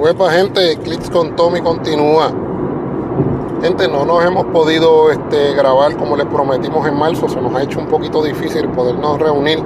Huepa 0.00 0.30
gente, 0.30 0.78
Clips 0.78 1.10
con 1.10 1.36
Tommy 1.36 1.60
continúa. 1.60 2.32
Gente, 3.60 3.86
no 3.86 4.06
nos 4.06 4.24
hemos 4.24 4.46
podido 4.46 5.10
este, 5.10 5.52
grabar 5.52 5.94
como 5.98 6.16
les 6.16 6.24
prometimos 6.24 6.88
en 6.88 6.96
marzo, 6.98 7.28
se 7.28 7.38
nos 7.38 7.54
ha 7.54 7.62
hecho 7.62 7.80
un 7.80 7.86
poquito 7.86 8.22
difícil 8.22 8.66
podernos 8.70 9.18
reunir 9.18 9.62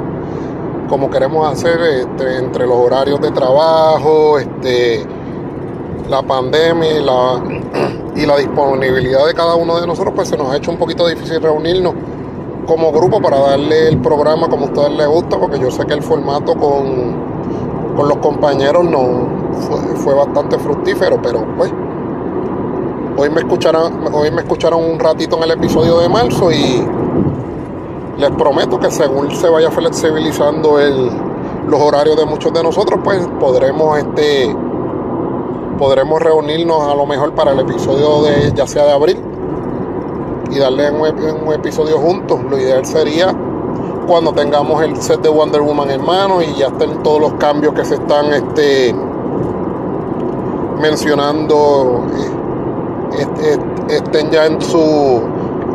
como 0.89 1.09
queremos 1.09 1.47
hacer 1.47 1.81
este, 1.81 2.39
entre 2.39 2.67
los 2.67 2.77
horarios 2.77 3.21
de 3.21 3.31
trabajo, 3.31 4.41
este, 4.41 5.07
la 6.11 6.21
pandemia 6.23 6.99
y 8.17 8.25
la, 8.27 8.37
disponibilidad 8.37 9.27
de 9.27 9.35
cada 9.35 9.55
uno 9.55 9.81
de 9.81 9.87
nosotros, 9.87 10.15
pues 10.17 10.27
se 10.27 10.37
nos 10.37 10.51
ha 10.51 10.57
hecho 10.57 10.73
un 10.73 10.79
poquito 10.79 11.07
difícil 11.07 11.41
reunirnos 11.41 11.95
como 12.67 12.91
grupo 12.91 13.23
para 13.23 13.39
darle 13.39 13.87
el 13.87 13.99
programa 13.99 14.49
como 14.49 14.67
a 14.67 14.69
ustedes 14.71 14.91
les 14.99 15.07
gusta, 15.07 15.39
porque 15.39 15.61
yo 15.61 15.71
sé 15.71 15.87
que 15.87 15.95
el 15.95 16.03
formato 16.03 16.57
con, 16.57 17.95
con 17.97 18.09
los 18.09 18.17
compañeros 18.17 18.85
no 18.85 19.34
fue, 19.55 20.15
bastante 20.15 20.59
fructífero, 20.59 21.21
pero 21.23 21.45
pues 21.57 21.73
hoy 23.17 23.31
me 23.31 23.41
escucharon, 23.41 24.13
hoy 24.13 24.31
me 24.31 24.43
escucharon 24.43 24.83
un 24.85 24.99
ratito 24.99 25.37
en 25.37 25.45
el 25.45 25.51
episodio 25.53 25.99
de 25.99 26.09
marzo 26.09 26.51
y 26.53 26.87
les 28.19 28.31
prometo 28.33 28.79
que 28.79 28.91
según 28.91 29.31
se 29.31 29.49
vaya 29.49 29.71
flexibilizando 29.71 30.79
el, 30.79 31.11
los 31.69 31.81
horarios 31.81 32.17
de 32.17 32.25
muchos 32.27 32.53
de 32.53 32.63
nosotros, 32.63 33.01
pues 33.03 33.27
podremos 33.41 33.99
este 33.99 34.55
podremos 35.79 36.23
reunirnos 36.23 36.81
a 36.83 36.95
lo 36.95 37.05
mejor 37.05 37.35
para 37.35 37.51
el 37.51 37.59
episodio 37.59 38.23
de 38.23 38.53
ya 38.55 38.67
sea 38.67 38.85
de 38.85 38.93
abril 38.93 39.19
y 40.51 40.59
darle 40.59 40.91
un, 40.91 41.53
episodio 41.53 41.99
juntos. 41.99 42.41
Lo 42.49 42.59
ideal 42.59 42.85
sería 42.85 43.35
cuando 44.07 44.33
tengamos 44.33 44.83
el 44.83 45.01
set 45.01 45.21
de 45.23 45.29
Wonder 45.29 45.63
Woman 45.63 45.91
en 45.91 46.05
mano 46.05 46.43
y 46.43 46.55
ya 46.55 46.69
estén 46.69 47.03
todos 47.03 47.21
los 47.21 47.33
cambios 47.35 47.75
que 47.75 47.85
se 47.85 47.95
están 47.95 48.33
este, 48.33 48.95
mencionando 50.81 52.05
eh, 53.19 53.59
estén 53.89 54.31
ya 54.31 54.47
en 54.47 54.61
su 54.61 55.23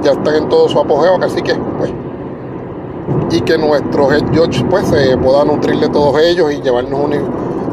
ya 0.03 0.11
están 0.11 0.35
en 0.35 0.49
todo 0.49 0.69
su 0.69 0.79
apogeo 0.79 1.17
así 1.21 1.41
que 1.41 1.55
pues 1.77 1.91
y 3.31 3.41
que 3.41 3.57
nuestros 3.57 4.13
head 4.13 4.25
judge 4.33 4.63
pues 4.69 4.87
se 4.87 5.17
pueda 5.17 5.43
nutrir 5.45 5.79
de 5.79 5.89
todos 5.89 6.21
ellos 6.21 6.51
y 6.51 6.61
llevarnos 6.61 7.09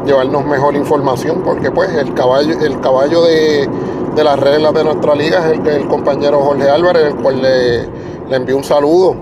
llevarnos 0.05 0.45
mejor 0.45 0.75
información 0.75 1.41
porque 1.43 1.71
pues 1.71 1.93
el 1.95 2.13
caballo 2.13 2.59
el 2.59 2.79
caballo 2.79 3.21
de 3.23 3.69
de 4.17 4.23
las 4.23 4.39
reglas 4.39 4.73
de 4.73 4.83
nuestra 4.83 5.13
liga 5.13 5.51
es 5.51 5.59
el, 5.59 5.87
compañero 5.87 6.39
Jorge 6.39 6.67
Álvarez, 6.67 7.03
el 7.05 7.15
cual 7.17 7.39
le, 7.39 7.83
le 8.27 8.35
envío 8.35 8.57
un 8.57 8.63
saludo 8.63 9.15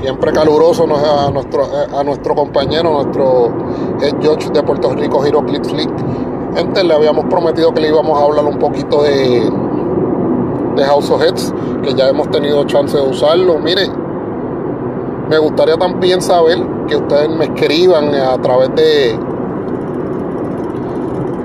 siempre 0.00 0.32
caluroso 0.32 0.84
a 0.84 1.30
nuestro, 1.30 1.66
a 1.92 2.04
nuestro 2.04 2.34
compañero, 2.36 2.92
nuestro 2.92 3.52
head 4.00 4.14
judge 4.22 4.50
de 4.52 4.62
Puerto 4.62 4.92
Rico, 4.94 5.26
Hiro 5.26 5.44
Click. 5.44 5.90
Gente, 6.54 6.82
le 6.82 6.94
habíamos 6.94 7.26
prometido 7.26 7.72
que 7.72 7.80
le 7.80 7.88
íbamos 7.88 8.18
a 8.18 8.24
hablar 8.24 8.44
un 8.44 8.58
poquito 8.58 9.02
de, 9.02 9.50
de 10.76 10.84
House 10.84 11.10
of 11.10 11.22
Heads, 11.22 11.52
que 11.82 11.94
ya 11.94 12.08
hemos 12.08 12.30
tenido 12.30 12.64
chance 12.64 12.96
de 12.96 13.02
usarlo. 13.02 13.58
Mire, 13.58 13.88
me 15.28 15.38
gustaría 15.38 15.76
también 15.76 16.22
saber 16.22 16.58
que 16.86 16.96
ustedes 16.96 17.28
me 17.28 17.44
escriban 17.44 18.14
a 18.14 18.40
través 18.40 18.74
de 18.74 19.18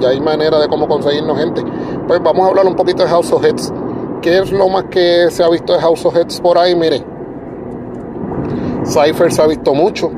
ya 0.00 0.08
hay 0.10 0.20
manera 0.20 0.58
de 0.58 0.68
cómo 0.68 0.88
conseguirnos 0.88 1.38
gente 1.38 1.62
pues 2.06 2.22
vamos 2.22 2.46
a 2.46 2.50
hablar 2.50 2.66
un 2.66 2.76
poquito 2.76 3.02
de 3.02 3.08
House 3.08 3.32
of 3.32 3.42
Heads 3.44 3.72
¿qué 4.22 4.38
es 4.38 4.52
lo 4.52 4.68
más 4.68 4.84
que 4.84 5.28
se 5.30 5.42
ha 5.42 5.48
visto 5.48 5.72
de 5.72 5.80
House 5.80 6.04
of 6.04 6.14
Heads 6.16 6.40
por 6.40 6.56
ahí? 6.58 6.76
mire 6.76 7.16
Cypher 8.86 9.32
se 9.32 9.42
ha 9.42 9.46
visto 9.46 9.74
mucho. 9.74 10.10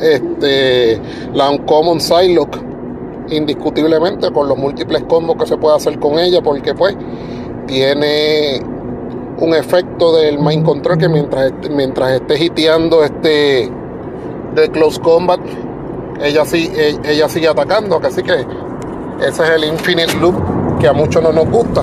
Este, 0.00 1.00
la 1.34 1.50
Uncommon 1.50 2.00
Psylocke, 2.00 2.58
indiscutiblemente, 3.28 4.30
con 4.32 4.48
los 4.48 4.58
múltiples 4.58 5.04
combos 5.04 5.36
que 5.36 5.46
se 5.46 5.56
puede 5.56 5.76
hacer 5.76 5.98
con 5.98 6.18
ella, 6.18 6.42
porque 6.42 6.74
pues 6.74 6.96
tiene 7.66 8.60
un 9.38 9.54
efecto 9.54 10.16
del 10.16 10.38
mind 10.38 10.64
control 10.64 10.98
que 10.98 11.08
mientras, 11.08 11.52
mientras 11.70 12.12
esté 12.12 12.42
hiteando 12.42 13.02
este 13.02 13.70
de 14.54 14.68
close 14.70 15.00
combat, 15.00 15.40
ella, 16.22 16.44
sí, 16.44 16.70
e, 16.74 16.96
ella 17.04 17.28
sigue 17.28 17.48
atacando, 17.48 18.00
así 18.02 18.22
que 18.22 18.46
ese 19.20 19.42
es 19.42 19.50
el 19.50 19.64
infinite 19.64 20.14
loop 20.20 20.34
que 20.78 20.88
a 20.88 20.92
muchos 20.92 21.22
no 21.22 21.32
nos 21.32 21.48
gusta 21.50 21.82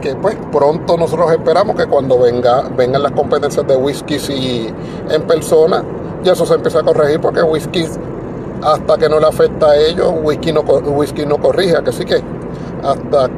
que 0.00 0.14
pues 0.14 0.36
pronto 0.52 0.96
nosotros 0.96 1.32
esperamos 1.32 1.76
que 1.76 1.86
cuando 1.86 2.18
venga, 2.18 2.68
vengan 2.76 3.02
las 3.02 3.12
competencias 3.12 3.66
de 3.66 3.76
whiskies 3.76 4.30
y 4.30 4.72
en 5.10 5.22
persona, 5.22 5.82
ya 6.22 6.32
eso 6.32 6.46
se 6.46 6.54
empieza 6.54 6.80
a 6.80 6.82
corregir 6.82 7.20
porque 7.20 7.42
whisky 7.42 7.84
hasta 8.62 8.96
que 8.98 9.08
no 9.08 9.20
le 9.20 9.26
afecta 9.26 9.70
a 9.70 9.76
ellos, 9.76 10.12
whisky 10.22 10.52
no, 10.52 10.60
whisky 10.60 11.26
no 11.26 11.38
corrige, 11.38 11.76
así 11.76 12.04
que 12.04 12.22
hasta 12.82 13.28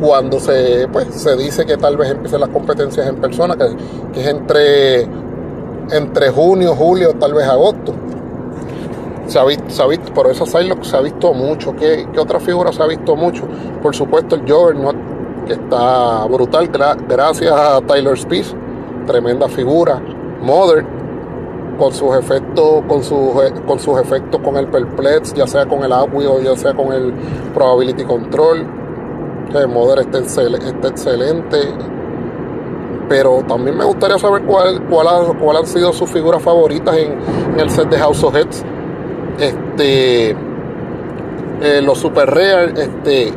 cuando 0.00 0.40
se, 0.40 0.88
pues, 0.92 1.06
se 1.14 1.36
dice 1.36 1.64
que 1.64 1.76
tal 1.76 1.96
vez 1.96 2.10
empiecen 2.10 2.40
las 2.40 2.48
competencias 2.50 3.06
en 3.06 3.16
persona, 3.16 3.56
que, 3.56 4.20
es 4.20 4.26
entre, 4.26 5.02
entre 5.90 6.30
junio, 6.30 6.74
julio, 6.74 7.14
tal 7.14 7.34
vez 7.34 7.46
agosto. 7.46 7.94
Se 9.26 9.38
ha 9.38 9.44
visto, 9.44 9.64
se 9.70 9.82
ha 9.82 9.86
visto 9.86 10.12
por 10.12 10.26
eso 10.26 10.44
se 10.44 10.96
ha 10.96 11.00
visto 11.00 11.32
mucho. 11.32 11.74
¿Qué, 11.76 12.06
¿Qué, 12.12 12.20
otra 12.20 12.38
figura 12.40 12.72
se 12.72 12.82
ha 12.82 12.86
visto 12.86 13.16
mucho? 13.16 13.44
Por 13.82 13.94
supuesto 13.94 14.36
el 14.36 14.44
no 14.44 14.92
que 15.46 15.54
está 15.54 16.24
brutal, 16.26 16.68
gracias 17.08 17.52
a 17.52 17.80
Tyler 17.82 18.16
Spies, 18.18 18.54
tremenda 19.06 19.48
figura. 19.48 20.00
Mother, 20.40 20.84
con 21.78 21.92
sus 21.92 22.16
efectos, 22.16 22.82
con 22.86 23.02
sus, 23.02 23.32
con 23.66 23.78
sus 23.78 23.98
efectos 24.00 24.40
con 24.42 24.56
el 24.56 24.68
perplex, 24.68 25.34
ya 25.34 25.46
sea 25.46 25.66
con 25.66 25.82
el 25.82 25.92
agua 25.92 26.24
o 26.30 26.40
ya 26.40 26.56
sea 26.56 26.74
con 26.74 26.92
el 26.92 27.12
probability 27.52 28.04
control. 28.04 28.66
Mother 29.68 30.00
está, 30.00 30.18
está 30.18 30.88
excelente. 30.88 31.58
Pero 33.08 33.44
también 33.46 33.76
me 33.76 33.84
gustaría 33.84 34.18
saber 34.18 34.42
cuál, 34.44 34.82
cuál, 34.88 35.36
cuál 35.38 35.56
han 35.58 35.66
sido 35.66 35.92
sus 35.92 36.10
figuras 36.10 36.42
favoritas 36.42 36.96
en, 36.96 37.60
el 37.60 37.70
set 37.70 37.88
de 37.88 37.98
House 37.98 38.24
of 38.24 38.34
Heads. 38.34 38.64
Este, 39.38 40.30
eh, 40.30 41.82
los 41.82 41.98
super 41.98 42.28
rare, 42.30 42.72
este, 42.76 43.32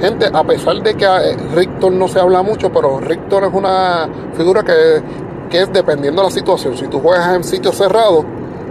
Gente, 0.00 0.26
a 0.32 0.44
pesar 0.44 0.80
de 0.80 0.94
que 0.94 1.04
eh, 1.04 1.36
Rictor 1.56 1.92
no 1.92 2.06
se 2.06 2.20
habla 2.20 2.42
mucho, 2.42 2.70
pero 2.72 3.00
Rictor 3.00 3.44
es 3.44 3.52
una 3.52 4.08
figura 4.34 4.62
que, 4.62 5.58
es 5.58 5.72
dependiendo 5.72 6.22
de 6.22 6.28
la 6.28 6.30
situación. 6.32 6.76
Si 6.76 6.86
tú 6.86 7.00
juegas 7.00 7.34
en 7.34 7.42
sitios 7.42 7.74
cerrados, 7.74 8.24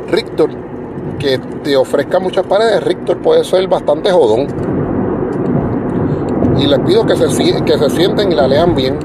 Rictor, 0.10 0.50
que 1.20 1.38
te 1.64 1.76
ofrezca 1.76 2.20
muchas 2.20 2.46
paredes, 2.46 2.82
Rictor 2.82 3.18
puede 3.18 3.44
ser 3.44 3.68
bastante 3.68 4.10
jodón. 4.10 4.77
Y 6.60 6.66
les 6.66 6.80
pido 6.80 7.06
que 7.06 7.16
se, 7.16 7.64
que 7.64 7.78
se 7.78 7.90
sienten 7.90 8.32
y 8.32 8.36
la 8.36 8.48
lean 8.48 8.76
bien. 8.76 8.98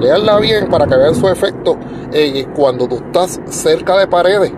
Leanla 0.00 0.38
bien 0.38 0.68
para 0.68 0.86
que 0.86 0.96
vean 0.96 1.14
su 1.14 1.28
efecto 1.28 1.76
eh, 2.12 2.46
cuando 2.54 2.86
tú 2.88 2.96
estás 2.96 3.40
cerca 3.46 3.98
de 3.98 4.06
paredes. 4.06 4.52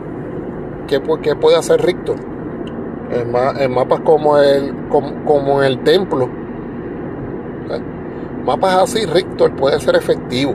¿Qué, 0.86 1.00
puede 1.00 1.56
hacer 1.56 1.80
Rictor? 1.84 2.16
En, 3.10 3.72
mapas 3.72 4.00
como 4.00 4.38
el, 4.38 4.74
como, 4.88 5.62
el 5.62 5.82
templo, 5.82 6.28
mapas 8.44 8.82
así, 8.82 9.06
Rictor 9.06 9.54
puede 9.56 9.80
ser 9.80 9.96
efectivo. 9.96 10.54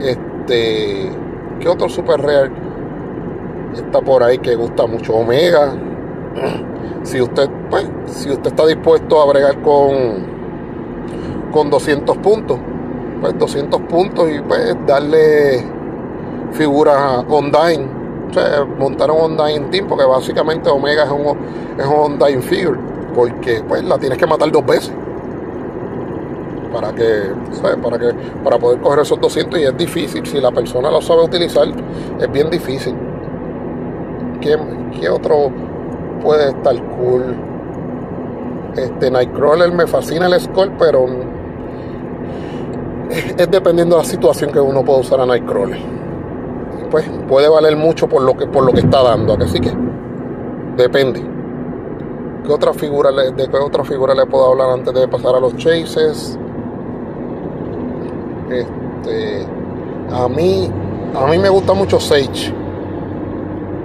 Este, 0.00 1.10
¿qué 1.60 1.68
otro 1.68 1.88
super 1.88 2.20
real 2.20 2.50
está 3.74 4.00
por 4.00 4.22
ahí 4.22 4.38
que 4.38 4.54
gusta 4.54 4.86
mucho? 4.86 5.14
Omega. 5.14 5.74
Si 7.04 7.20
usted, 7.20 7.50
pues, 7.68 7.90
si 8.06 8.30
usted 8.30 8.46
está 8.46 8.64
dispuesto 8.64 9.20
a 9.20 9.26
bregar 9.26 9.60
con, 9.60 10.24
con 11.50 11.68
200 11.68 12.16
puntos, 12.18 12.60
pues 13.20 13.36
200 13.36 13.80
puntos 13.82 14.30
y 14.30 14.40
pues 14.40 14.76
darle 14.86 15.64
figuras 16.52 17.24
online. 17.28 17.84
O 18.30 18.32
sea, 18.32 18.64
montar 18.78 19.10
un 19.10 19.32
online 19.32 19.66
team, 19.70 19.88
porque 19.88 20.04
básicamente 20.04 20.70
Omega 20.70 21.02
es 21.02 21.10
un, 21.10 21.36
es 21.76 21.86
un 21.86 21.92
online 21.92 22.40
figure, 22.40 22.78
porque 23.16 23.64
pues 23.66 23.82
la 23.82 23.98
tienes 23.98 24.16
que 24.16 24.26
matar 24.26 24.52
dos 24.52 24.64
veces 24.64 24.94
para 26.72 26.92
que, 26.92 27.32
Para 27.82 27.98
que, 27.98 28.14
para 28.42 28.58
poder 28.58 28.80
coger 28.80 29.00
esos 29.00 29.20
200 29.20 29.60
y 29.60 29.64
es 29.64 29.76
difícil, 29.76 30.26
si 30.26 30.40
la 30.40 30.50
persona 30.50 30.90
lo 30.90 31.02
sabe 31.02 31.22
utilizar, 31.22 31.68
es 32.18 32.32
bien 32.32 32.50
difícil. 32.50 32.94
¿Qué, 34.40 34.56
qué 34.98 35.08
otro 35.08 35.52
puede 36.22 36.48
estar 36.50 36.74
cool? 36.96 37.36
Este 38.76 39.10
Nightcrawler 39.10 39.72
me 39.72 39.86
fascina 39.86 40.26
el 40.26 40.40
score, 40.40 40.72
pero 40.78 41.06
es 43.10 43.50
dependiendo 43.50 43.96
de 43.96 44.02
la 44.02 44.08
situación 44.08 44.50
que 44.50 44.60
uno 44.60 44.82
puede 44.84 45.00
usar 45.00 45.20
a 45.20 45.26
Nightcrawler. 45.26 45.78
Pues 46.90 47.08
puede 47.28 47.48
valer 47.48 47.76
mucho 47.76 48.08
por 48.08 48.22
lo 48.22 48.36
que, 48.36 48.46
por 48.46 48.64
lo 48.64 48.72
que 48.72 48.80
está 48.80 49.02
dando. 49.02 49.34
Así 49.34 49.60
que 49.60 49.72
depende. 50.76 51.22
¿Qué 52.44 52.52
otra 52.52 52.72
figura 52.72 53.10
le, 53.10 53.32
¿De 53.32 53.48
qué 53.48 53.56
otra 53.56 53.84
figura 53.84 54.14
le 54.14 54.26
puedo 54.26 54.50
hablar 54.50 54.70
antes 54.70 54.92
de 54.94 55.06
pasar 55.06 55.34
a 55.36 55.40
los 55.40 55.56
chases? 55.56 56.38
Este, 58.50 59.46
a 60.10 60.28
mí, 60.28 60.70
a 61.14 61.26
mí 61.26 61.38
me 61.38 61.48
gusta 61.48 61.72
mucho 61.72 62.00
Sage. 62.00 62.61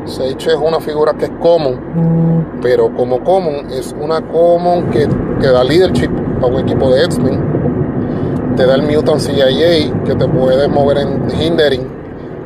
Sage 0.07 0.51
es 0.51 0.55
una 0.55 0.79
figura 0.79 1.13
que 1.13 1.25
es 1.25 1.31
common, 1.41 2.59
pero 2.61 2.93
como 2.95 3.23
common 3.23 3.69
es 3.71 3.93
una 3.99 4.21
common 4.21 4.89
que, 4.89 5.07
que 5.41 5.47
da 5.47 5.63
leadership 5.63 6.09
a 6.41 6.45
un 6.45 6.59
equipo 6.59 6.89
de 6.89 7.03
X-Men. 7.05 8.55
Te 8.55 8.65
da 8.65 8.75
el 8.75 8.83
Mutant 8.83 9.19
CIA 9.19 9.93
que 10.05 10.15
te 10.15 10.27
puede 10.27 10.67
mover 10.67 10.99
en 10.99 11.29
hindering. 11.29 11.87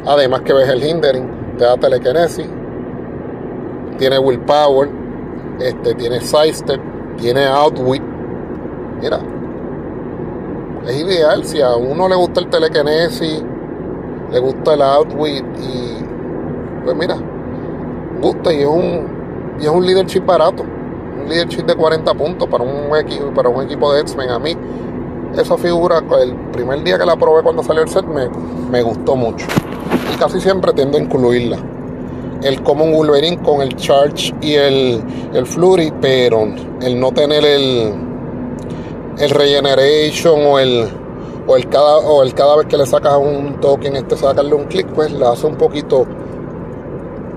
Además 0.05 0.41
que 0.41 0.53
ves 0.53 0.67
el 0.69 0.83
hindering, 0.83 1.57
te 1.57 1.63
da 1.63 1.77
telekinesis, 1.77 2.47
tiene 3.97 4.17
willpower, 4.17 4.89
este, 5.59 5.93
tiene 5.93 6.19
sidestep, 6.19 6.81
tiene 7.17 7.45
outwit. 7.45 8.01
Mira, 8.99 9.19
es 10.87 10.99
ideal 10.99 11.45
si 11.45 11.61
a 11.61 11.75
uno 11.75 12.09
le 12.09 12.15
gusta 12.15 12.39
el 12.39 12.47
telekinesis, 12.47 13.43
le 14.31 14.39
gusta 14.39 14.73
el 14.73 14.81
outwit 14.81 15.45
y 15.59 16.03
pues 16.83 16.95
mira, 16.95 17.15
gusta 18.21 18.53
y 18.53 18.62
es 18.62 18.68
un 18.68 19.21
y 19.59 19.63
es 19.63 19.69
un 19.69 19.85
leadership 19.85 20.21
barato, 20.21 20.63
un 20.63 21.29
leadership 21.29 21.63
de 21.63 21.75
40 21.75 22.13
puntos 22.13 22.47
para 22.47 22.63
un 22.63 22.95
equipo 22.95 23.31
para 23.33 23.50
un 23.50 23.63
equipo 23.63 23.94
de 23.94 24.01
X-Men. 24.01 24.29
A 24.29 24.39
mí 24.39 24.56
esa 25.38 25.57
figura 25.57 26.03
el 26.21 26.35
primer 26.51 26.83
día 26.83 26.97
que 26.97 27.06
la 27.06 27.15
probé 27.15 27.44
cuando 27.44 27.63
salió 27.63 27.81
el 27.83 27.89
set 27.89 28.06
me, 28.06 28.29
me 28.69 28.81
gustó 28.81 29.15
mucho. 29.15 29.45
Y 30.13 30.18
casi 30.18 30.41
siempre 30.41 30.73
tiendo 30.73 30.97
a 30.97 31.01
incluirla. 31.01 31.57
El 32.44 32.62
Common 32.63 32.91
Wolverine 32.91 33.38
con 33.44 33.62
el 33.62 33.75
Charge 33.75 34.33
y 34.41 34.56
el, 34.56 35.03
el 35.33 35.45
Flurry 35.45 35.94
pero 36.01 36.47
el 36.81 37.00
no 37.00 37.12
tener 37.12 37.45
el 37.45 37.94
el 39.19 39.29
Regeneration 39.29 40.45
o 40.45 40.57
el 40.57 40.89
o 41.45 41.56
el 41.56 41.69
cada 41.69 41.97
o 41.97 42.24
el 42.24 42.33
cada 42.33 42.57
vez 42.57 42.65
que 42.67 42.77
le 42.77 42.85
sacas 42.85 43.17
un 43.17 43.59
token 43.62 43.95
este 43.95 44.17
sacarle 44.17 44.56
un 44.56 44.65
clic 44.65 44.88
pues 44.88 45.12
la 45.12 45.31
hace 45.31 45.45
un 45.45 45.56
poquito 45.56 46.07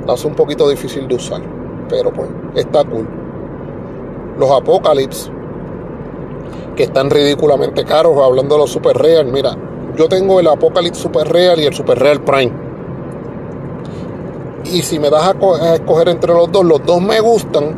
la 0.06 0.14
hace 0.14 0.26
un 0.26 0.34
poquito 0.34 0.68
difícil 0.68 1.08
de 1.08 1.16
usar 1.16 1.40
pero 1.88 2.12
pues 2.12 2.28
está 2.54 2.84
cool 2.84 3.08
los 4.38 4.50
Apocalypse 4.50 5.30
que 6.76 6.84
están 6.84 7.10
ridículamente 7.10 7.84
caros 7.84 8.16
hablando 8.18 8.56
de 8.56 8.60
los 8.62 8.70
Super 8.70 8.96
Real 8.96 9.26
mira 9.26 9.56
yo 9.96 10.08
tengo 10.08 10.40
el 10.40 10.48
Apocalypse 10.48 11.02
Super 11.02 11.28
Real 11.28 11.60
y 11.60 11.66
el 11.66 11.74
Super 11.74 11.98
Real 11.98 12.20
Prime 12.20 12.52
y 14.64 14.82
si 14.82 14.98
me 14.98 15.10
das 15.10 15.22
a, 15.22 15.74
escoger 15.74 16.08
entre 16.08 16.32
los 16.32 16.50
dos 16.50 16.64
los 16.64 16.84
dos 16.84 17.00
me 17.00 17.20
gustan 17.20 17.74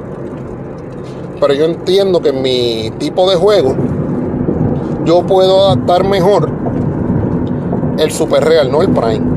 pero 1.41 1.53
yo 1.53 1.67
entiendo 1.67 2.21
que 2.21 2.31
en 2.31 2.43
mi 2.43 2.91
tipo 2.99 3.29
de 3.29 3.37
juego 3.37 3.75
yo 5.05 5.25
puedo 5.25 5.67
adaptar 5.67 6.05
mejor 6.05 6.51
el 7.99 8.11
Super 8.11 8.45
Real, 8.45 8.71
no 8.71 8.83
el 8.83 8.91
Prime. 8.91 9.36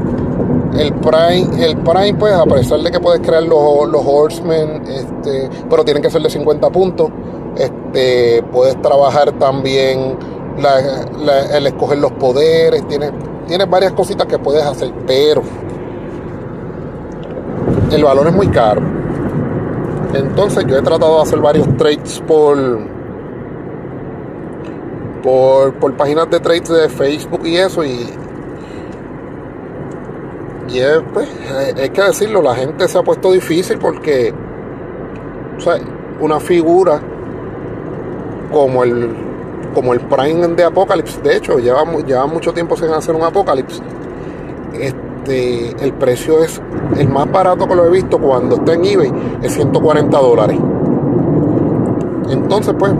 El 0.80 0.94
Prime, 0.94 1.66
el 1.66 1.78
Prime, 1.78 2.14
pues, 2.16 2.34
a 2.34 2.46
pesar 2.46 2.80
de 2.80 2.90
que 2.90 3.00
puedes 3.00 3.20
crear 3.22 3.44
los, 3.44 3.88
los 3.90 4.02
Horsemen, 4.06 4.84
este, 4.88 5.50
pero 5.70 5.84
tienen 5.84 6.02
que 6.02 6.10
ser 6.10 6.22
de 6.22 6.30
50 6.30 6.70
puntos. 6.70 7.10
Este, 7.58 8.42
puedes 8.52 8.82
trabajar 8.82 9.34
también 9.34 10.18
el 11.54 11.68
escoger 11.68 11.98
los 12.00 12.12
poderes, 12.14 12.88
tienes, 12.88 13.12
tienes 13.48 13.70
varias 13.70 13.92
cositas 13.94 14.26
que 14.28 14.40
puedes 14.40 14.64
hacer, 14.64 14.94
pero 15.06 15.42
el 17.92 18.04
valor 18.04 18.28
es 18.28 18.34
muy 18.34 18.48
caro. 18.48 18.82
Entonces 20.14 20.66
yo 20.66 20.78
he 20.78 20.82
tratado 20.82 21.18
de 21.18 21.22
hacer 21.24 21.40
varios 21.40 21.68
trades 21.78 22.22
por 22.26 22.58
por, 25.22 25.94
páginas 25.96 26.30
de 26.30 26.40
trades 26.40 26.70
de 26.70 26.90
Facebook 26.90 27.46
y 27.46 27.58
eso 27.58 27.84
y 27.84 28.10
y 30.72 30.80
es, 30.80 31.02
pues, 31.14 31.28
hay 31.78 31.90
que 31.90 32.02
decirlo, 32.02 32.42
la 32.42 32.56
gente 32.56 32.88
se 32.88 32.98
ha 32.98 33.04
puesto 33.04 33.32
difícil 33.32 33.78
porque 33.78 34.34
una 36.22 36.40
figura 36.40 37.02
como 38.52 38.84
el 38.84 39.30
como 39.74 39.94
el 39.94 40.00
Prime 40.02 40.48
de 40.48 40.64
Apocalypse, 40.64 41.22
de 41.22 41.38
hecho, 41.38 41.60
lleva, 41.60 41.84
lleva 42.06 42.26
mucho 42.26 42.54
tiempo 42.54 42.76
sin 42.76 42.90
hacer 42.90 43.16
un 43.16 43.24
Apocalypse. 43.24 43.82
Este, 44.74 45.70
el 45.84 45.94
precio 45.94 46.44
es 46.44 46.62
el 46.98 47.08
más 47.10 47.32
barato 47.32 47.68
que 47.68 47.76
lo 47.76 47.86
he 47.86 47.90
visto 47.92 48.18
cuando 48.18 48.56
está 48.56 48.74
en 48.74 48.86
eBay, 48.86 49.12
es 49.44 49.54
140 49.54 50.18
dólares. 50.18 50.58
Entonces, 52.30 52.74
pues, 52.78 52.94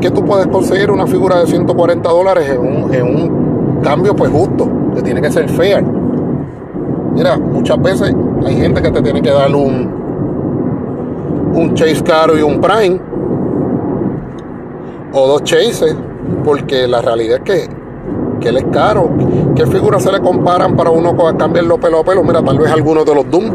que 0.00 0.10
tú 0.10 0.24
puedes 0.24 0.46
conseguir 0.46 0.90
una 0.90 1.06
figura 1.06 1.40
de 1.40 1.46
140 1.46 2.08
dólares 2.08 2.50
en 2.50 3.02
un, 3.02 3.80
cambio 3.82 4.14
pues 4.14 4.30
justo, 4.30 4.68
que 4.94 5.02
tiene 5.02 5.22
que 5.22 5.30
ser 5.30 5.48
fair. 5.48 5.84
Mira, 7.12 7.38
muchas 7.38 7.80
veces 7.82 8.14
hay 8.44 8.56
gente 8.56 8.82
que 8.82 8.90
te 8.90 9.02
tiene 9.02 9.22
que 9.22 9.30
dar 9.30 9.54
un, 9.54 11.52
un 11.54 11.74
chase 11.74 12.02
caro 12.02 12.38
y 12.38 12.42
un 12.42 12.60
prime, 12.60 13.00
o 15.12 15.26
dos 15.26 15.42
chases, 15.44 15.96
porque 16.44 16.86
la 16.86 17.00
realidad 17.02 17.38
es 17.38 17.42
que, 17.42 17.68
que 18.40 18.48
él 18.48 18.58
es 18.58 18.64
caro. 18.72 19.10
¿Qué 19.54 19.66
figuras 19.66 20.02
se 20.02 20.12
le 20.12 20.20
comparan 20.20 20.76
para 20.76 20.90
uno 20.90 21.16
cambiarlo 21.36 21.78
pelo 21.78 22.00
a 22.00 22.04
pelo? 22.04 22.22
Mira, 22.22 22.42
tal 22.42 22.58
vez 22.58 22.70
algunos 22.70 23.04
de 23.04 23.14
los 23.14 23.30
Doom, 23.30 23.50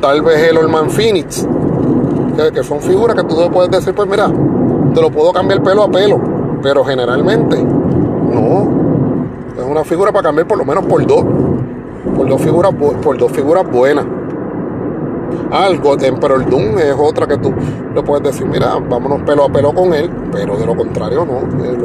tal 0.00 0.22
vez 0.22 0.50
el 0.50 0.58
Orman 0.58 0.90
Phoenix 0.90 1.46
que, 2.52 2.62
son 2.62 2.80
figuras 2.80 3.16
que 3.16 3.24
tú 3.24 3.36
puedes 3.50 3.70
decir, 3.70 3.94
pues 3.94 4.08
mira, 4.08 4.30
te 4.94 5.00
lo 5.00 5.10
puedo 5.10 5.32
cambiar 5.32 5.62
pelo 5.62 5.84
a 5.84 5.90
pelo, 5.90 6.20
pero 6.62 6.84
generalmente 6.84 7.62
no. 7.62 8.85
Es 9.56 9.64
una 9.64 9.84
figura 9.84 10.12
para 10.12 10.24
cambiar 10.24 10.46
por 10.46 10.58
lo 10.58 10.64
menos 10.64 10.84
por 10.86 11.06
dos. 11.06 11.24
Por 12.14 12.28
dos 12.28 12.40
figuras, 12.40 12.72
por 12.74 13.18
dos 13.18 13.32
figuras 13.32 13.70
buenas. 13.70 14.06
Pero 16.20 16.36
el 16.36 16.50
Doom 16.50 16.78
es 16.78 16.94
otra 16.98 17.26
que 17.26 17.36
tú 17.38 17.52
le 17.94 18.02
puedes 18.02 18.24
decir, 18.24 18.46
mira, 18.46 18.74
vámonos 18.88 19.22
pelo 19.22 19.44
a 19.44 19.48
pelo 19.48 19.72
con 19.72 19.94
él, 19.94 20.10
pero 20.32 20.56
de 20.56 20.66
lo 20.66 20.76
contrario 20.76 21.24
no. 21.24 21.64
Eh, 21.64 21.78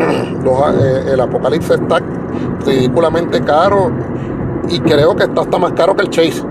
eh, 0.80 1.12
el 1.12 1.20
Apocalipsis 1.20 1.72
está 1.72 2.00
ridículamente 2.64 3.40
caro 3.42 3.90
y 4.68 4.80
creo 4.80 5.14
que 5.14 5.24
está 5.24 5.42
hasta 5.42 5.58
más 5.58 5.72
caro 5.72 5.94
que 5.94 6.02
el 6.02 6.10
Chase, 6.10 6.42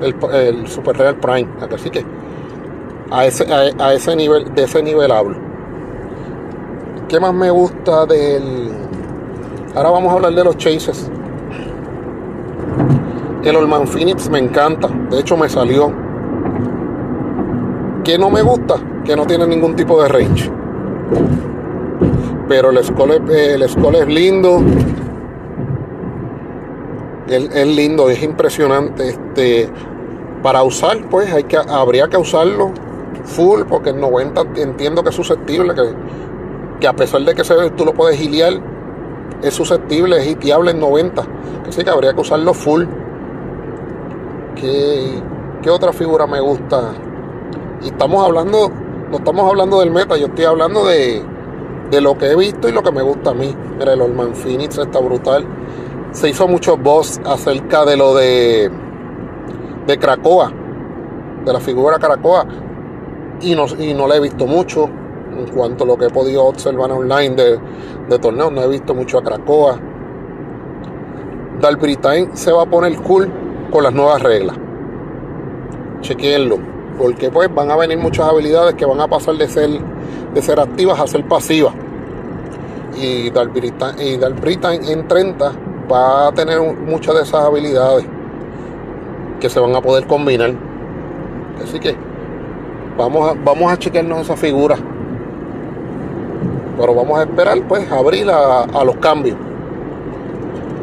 el, 0.00 0.16
el 0.32 0.66
Super 0.66 0.96
Real 0.96 1.16
Prime. 1.16 1.48
Así 1.72 1.90
que 1.90 2.04
a 3.10 3.26
ese, 3.26 3.46
a, 3.52 3.92
ese 3.92 4.16
nivel, 4.16 4.54
de 4.54 4.64
ese 4.64 4.82
nivel 4.82 5.10
hablo. 5.12 5.36
¿Qué 7.08 7.20
más 7.20 7.34
me 7.34 7.50
gusta 7.50 8.06
del... 8.06 8.70
Ahora 9.74 9.90
vamos 9.90 10.12
a 10.12 10.16
hablar 10.16 10.34
de 10.34 10.44
los 10.44 10.56
chases. 10.58 11.10
El 13.42 13.56
Olman 13.56 13.86
Phoenix 13.86 14.28
me 14.28 14.38
encanta. 14.38 14.88
De 15.10 15.18
hecho 15.18 15.34
me 15.34 15.48
salió. 15.48 15.90
¿Qué 18.04 18.18
no 18.18 18.28
me 18.28 18.42
gusta? 18.42 18.74
Que 19.02 19.16
no 19.16 19.26
tiene 19.26 19.46
ningún 19.46 19.74
tipo 19.74 20.02
de 20.02 20.08
range. 20.08 20.50
Pero 22.48 22.70
el 22.70 22.84
Skull 22.84 23.12
es, 23.12 23.20
el 23.30 23.62
es 23.62 24.08
lindo. 24.08 24.62
Es, 27.26 27.66
lindo, 27.66 28.10
es 28.10 28.22
impresionante. 28.22 29.08
Este, 29.08 29.70
para 30.42 30.62
usar, 30.64 30.98
pues 31.08 31.32
hay 31.32 31.44
que, 31.44 31.56
habría 31.56 32.08
que 32.08 32.18
usarlo 32.18 32.72
full, 33.24 33.62
porque 33.62 33.90
el 33.90 34.00
90 34.00 34.42
entiendo 34.56 35.02
que 35.02 35.08
es 35.08 35.14
susceptible, 35.14 35.74
que, 35.74 35.94
que 36.78 36.86
a 36.86 36.92
pesar 36.92 37.22
de 37.22 37.34
que 37.34 37.42
se, 37.42 37.70
tú 37.70 37.86
lo 37.86 37.94
puedes 37.94 38.18
giliar, 38.18 38.71
es 39.42 39.54
susceptible, 39.54 40.18
es 40.18 40.26
hitiable 40.26 40.72
en 40.72 40.80
90. 40.80 41.22
Así 41.68 41.82
que 41.82 41.90
habría 41.90 42.12
que 42.12 42.20
usarlo 42.20 42.54
full. 42.54 42.84
¿Qué, 44.56 45.22
¿Qué, 45.62 45.70
otra 45.70 45.92
figura 45.92 46.26
me 46.26 46.40
gusta? 46.40 46.92
Y 47.82 47.86
estamos 47.86 48.24
hablando, 48.24 48.70
no 49.10 49.16
estamos 49.16 49.48
hablando 49.48 49.80
del 49.80 49.90
meta, 49.90 50.16
yo 50.16 50.26
estoy 50.26 50.44
hablando 50.44 50.86
de, 50.86 51.22
de 51.90 52.00
lo 52.00 52.16
que 52.16 52.26
he 52.26 52.36
visto 52.36 52.68
y 52.68 52.72
lo 52.72 52.82
que 52.82 52.92
me 52.92 53.02
gusta 53.02 53.30
a 53.30 53.34
mí. 53.34 53.54
Mira, 53.78 53.92
el 53.94 54.00
Orman 54.00 54.34
Phoenix 54.34 54.78
está 54.78 55.00
brutal. 55.00 55.44
Se 56.12 56.28
hizo 56.28 56.46
mucho 56.46 56.76
voz 56.76 57.20
acerca 57.24 57.84
de 57.84 57.96
lo 57.96 58.14
de, 58.14 58.70
de 59.86 59.98
Cracoa, 59.98 60.52
de 61.44 61.52
la 61.52 61.60
figura 61.60 61.98
Cracoa 61.98 62.46
y 63.40 63.54
no, 63.54 63.66
y 63.78 63.94
no 63.94 64.06
la 64.06 64.16
he 64.16 64.20
visto 64.20 64.46
mucho 64.46 64.88
en 65.36 65.46
cuanto 65.48 65.84
a 65.84 65.86
lo 65.86 65.96
que 65.96 66.06
he 66.06 66.10
podido 66.10 66.44
observar 66.44 66.90
online 66.92 67.34
de, 67.34 67.58
de 68.08 68.18
torneos. 68.18 68.52
No 68.52 68.62
he 68.62 68.68
visto 68.68 68.94
mucho 68.94 69.18
a 69.18 69.22
Cracoa. 69.22 69.78
Time 71.60 72.30
se 72.34 72.52
va 72.52 72.62
a 72.62 72.66
poner 72.66 72.96
cool 73.02 73.30
con 73.70 73.84
las 73.84 73.92
nuevas 73.92 74.22
reglas. 74.22 74.56
Chequenlo. 76.00 76.58
Porque 76.98 77.30
pues 77.30 77.52
van 77.54 77.70
a 77.70 77.76
venir 77.76 77.98
muchas 77.98 78.28
habilidades 78.28 78.74
que 78.74 78.84
van 78.84 79.00
a 79.00 79.08
pasar 79.08 79.36
de 79.36 79.48
ser, 79.48 79.70
de 80.34 80.42
ser 80.42 80.60
activas 80.60 81.00
a 81.00 81.06
ser 81.06 81.26
pasivas. 81.26 81.74
y 82.96 83.30
Dark 83.30 83.52
Britain, 83.52 84.80
en 84.86 85.08
30 85.08 85.52
va 85.90 86.28
a 86.28 86.32
tener 86.32 86.60
muchas 86.60 87.14
de 87.14 87.22
esas 87.22 87.44
habilidades 87.44 88.04
que 89.40 89.48
se 89.48 89.58
van 89.58 89.74
a 89.74 89.80
poder 89.80 90.06
combinar. 90.06 90.54
Así 91.62 91.80
que 91.80 91.96
vamos 92.96 93.30
a, 93.30 93.34
vamos 93.44 93.72
a 93.72 93.78
chequearnos 93.78 94.20
esa 94.20 94.36
figura. 94.36 94.76
Pero 96.78 96.94
vamos 96.94 97.18
a 97.18 97.22
esperar 97.22 97.58
pues 97.68 97.90
abrir 97.90 98.30
a, 98.30 98.62
a 98.62 98.84
los 98.84 98.96
cambios. 98.96 99.36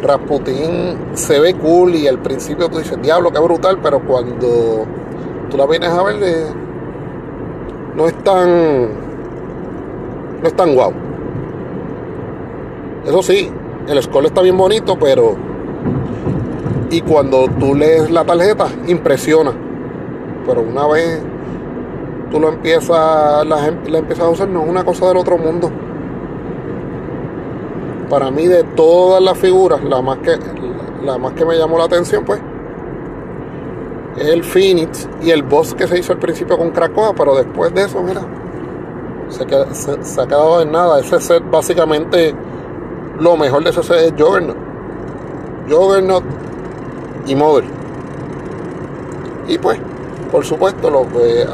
Rasputin 0.02 0.98
se 1.14 1.40
ve 1.40 1.56
cool 1.56 1.96
y 1.96 2.08
al 2.08 2.20
principio 2.20 2.70
tú 2.70 2.78
dices, 2.78 3.02
diablo, 3.02 3.32
qué 3.32 3.40
brutal, 3.40 3.80
pero 3.82 4.00
cuando 4.00 4.86
tú 5.50 5.58
la 5.58 5.66
vienes 5.66 5.90
a 5.90 6.04
ver, 6.04 6.16
eh, 6.22 6.46
no 7.96 8.08
es 8.08 8.14
tan, 8.24 8.84
no 10.42 10.48
es 10.48 10.54
tan 10.54 10.74
guau. 10.74 10.94
Eso 13.06 13.24
sí, 13.24 13.52
el 13.88 14.02
score 14.02 14.26
está 14.26 14.42
bien 14.42 14.58
bonito, 14.58 14.98
pero 14.98 15.36
y 16.92 17.02
cuando 17.02 17.48
tú 17.60 17.76
lees 17.76 18.10
la 18.10 18.26
tarjeta 18.26 18.68
impresiona. 18.88 19.52
Pero 20.46 20.62
una 20.62 20.88
vez 20.88 21.22
tú 22.32 22.40
lo 22.40 22.50
empiezas, 22.50 23.46
la, 23.46 23.74
la 23.88 23.98
empiezas 23.98 24.26
a 24.26 24.30
usar, 24.30 24.48
no 24.48 24.64
es 24.64 24.70
una 24.70 24.84
cosa 24.84 25.08
del 25.08 25.18
otro 25.18 25.38
mundo 25.38 25.72
para 28.10 28.32
mí 28.32 28.48
de 28.48 28.64
todas 28.64 29.22
las 29.22 29.38
figuras, 29.38 29.82
la 29.84 30.02
más 30.02 30.18
que, 30.18 30.38
la 31.04 31.18
más 31.18 31.34
que 31.34 31.46
me 31.46 31.56
llamó 31.56 31.78
la 31.78 31.86
atención, 31.86 32.26
pues, 32.26 32.42
es 34.18 34.28
el 34.28 34.44
Phoenix 34.44 35.08
y 35.22 35.30
el 35.30 35.44
boss 35.44 35.74
que 35.76 35.88
se 35.88 36.00
hizo 36.00 36.12
al 36.12 36.20
principio 36.20 36.58
con 36.58 36.72
Krakoa, 36.72 37.14
pero 37.14 37.36
después 37.36 37.74
de 37.74 37.84
eso, 37.84 38.02
mira, 38.02 38.22
se, 39.30 39.44
ha 39.44 40.28
quedado 40.28 40.62
en 40.62 40.72
nada. 40.72 41.00
Ese 41.00 41.22
set, 41.22 41.44
básicamente, 41.50 42.34
lo 43.20 43.38
mejor 43.38 43.64
de 43.64 43.70
ese 43.70 43.84
set 43.84 43.98
es 43.98 44.14
Juggernaut. 44.18 44.58
Juggernaut 45.70 46.24
y 47.28 47.36
Mother. 47.36 47.66
Y 49.48 49.58
pues, 49.60 49.80
por 50.32 50.46
supuesto, 50.46 50.90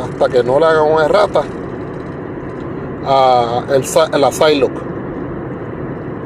hasta 0.01 0.29
que 0.29 0.43
no 0.43 0.59
le 0.59 0.65
hagan 0.65 0.91
una 0.91 1.05
errata, 1.05 1.41
a 3.07 3.63
el, 3.69 3.83
la 4.19 4.31
Psylocke 4.31 4.95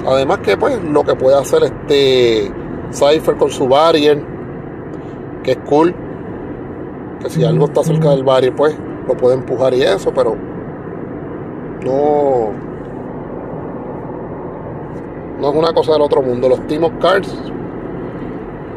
Además 0.08 0.40
que 0.40 0.56
pues 0.56 0.82
lo 0.82 1.04
que 1.04 1.14
puede 1.16 1.38
hacer 1.38 1.64
este 1.64 2.52
Cypher 2.92 3.36
con 3.36 3.50
su 3.50 3.68
barrier, 3.68 4.24
que 5.44 5.52
es 5.52 5.58
cool. 5.70 5.94
Que 7.20 7.30
si 7.30 7.44
algo 7.44 7.66
está 7.66 7.84
cerca 7.84 8.12
del 8.12 8.24
barrier, 8.24 8.56
pues 8.56 8.76
lo 9.08 9.16
puede 9.16 9.36
empujar 9.36 9.74
y 9.74 9.82
eso, 9.84 10.12
pero 10.14 10.36
no. 11.84 12.52
No 15.40 15.50
es 15.50 15.56
una 15.56 15.74
cosa 15.74 15.94
del 15.94 16.02
otro 16.02 16.22
mundo. 16.22 16.48
Los 16.48 16.66
Team 16.68 16.86
of 16.86 16.94
Cards 17.02 17.30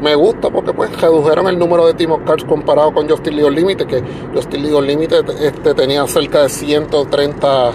me 0.03 0.15
gusta 0.15 0.49
porque 0.49 0.73
pues 0.73 0.99
redujeron 0.99 1.47
el 1.47 1.57
número 1.57 1.87
de 1.87 1.93
Team 1.93 2.11
of 2.11 2.23
Cards 2.25 2.43
comparado 2.43 2.93
con 2.93 3.09
Justice 3.09 3.31
League 3.31 3.47
Unlimited, 3.47 3.87
que 3.87 4.03
Justice 4.33 4.57
League 4.57 4.75
Unlimited 4.75 5.29
este, 5.41 5.73
tenía 5.73 6.05
cerca 6.07 6.43
de 6.43 6.49
130 6.49 7.71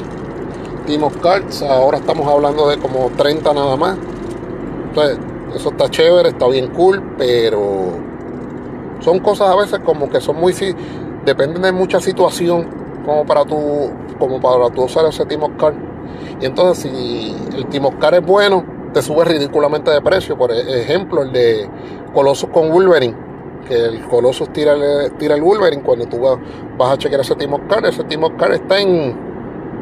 Cards, 1.22 1.62
ahora 1.62 1.98
estamos 1.98 2.26
hablando 2.26 2.68
de 2.68 2.78
como 2.78 3.10
30 3.16 3.52
nada 3.52 3.76
más. 3.76 3.98
Entonces, 4.88 5.18
eso 5.54 5.70
está 5.70 5.88
chévere, 5.90 6.30
está 6.30 6.46
bien 6.48 6.68
cool, 6.68 7.14
pero 7.18 7.92
son 9.00 9.18
cosas 9.20 9.48
a 9.48 9.56
veces 9.56 9.80
como 9.80 10.08
que 10.08 10.20
son 10.20 10.36
muy 10.36 10.54
dependen 11.24 11.62
de 11.62 11.72
mucha 11.72 12.00
situación 12.00 12.66
como 13.04 13.24
para 13.24 13.44
tu 13.44 13.90
como 14.18 14.40
para 14.40 14.70
tu 14.70 14.84
usar 14.84 15.06
ese 15.06 15.24
Team 15.26 15.56
Card. 15.56 15.74
Y 16.40 16.46
entonces 16.46 16.90
si 16.90 17.36
el 17.56 17.66
Team 17.66 17.98
Card 17.98 18.16
es 18.16 18.26
bueno, 18.26 18.64
te 18.92 19.02
sube 19.02 19.24
ridículamente 19.24 19.90
de 19.90 20.00
precio. 20.00 20.36
Por 20.36 20.52
e-, 20.52 20.80
ejemplo, 20.82 21.22
el 21.22 21.32
de 21.32 21.68
Colossus 22.12 22.50
con 22.50 22.70
Wolverine, 22.70 23.14
que 23.66 23.74
el 23.74 24.04
Colossus 24.08 24.52
tira 24.52 24.72
el, 24.72 25.12
tira 25.12 25.34
el 25.34 25.42
Wolverine 25.42 25.82
cuando 25.82 26.06
tú 26.06 26.18
vas, 26.20 26.38
a 26.92 26.98
chequear 26.98 27.20
ese 27.20 27.34
Team 27.34 27.66
Card, 27.68 27.86
ese 27.86 28.04
Team 28.04 28.36
Card 28.36 28.54
está 28.54 28.80
en 28.80 29.28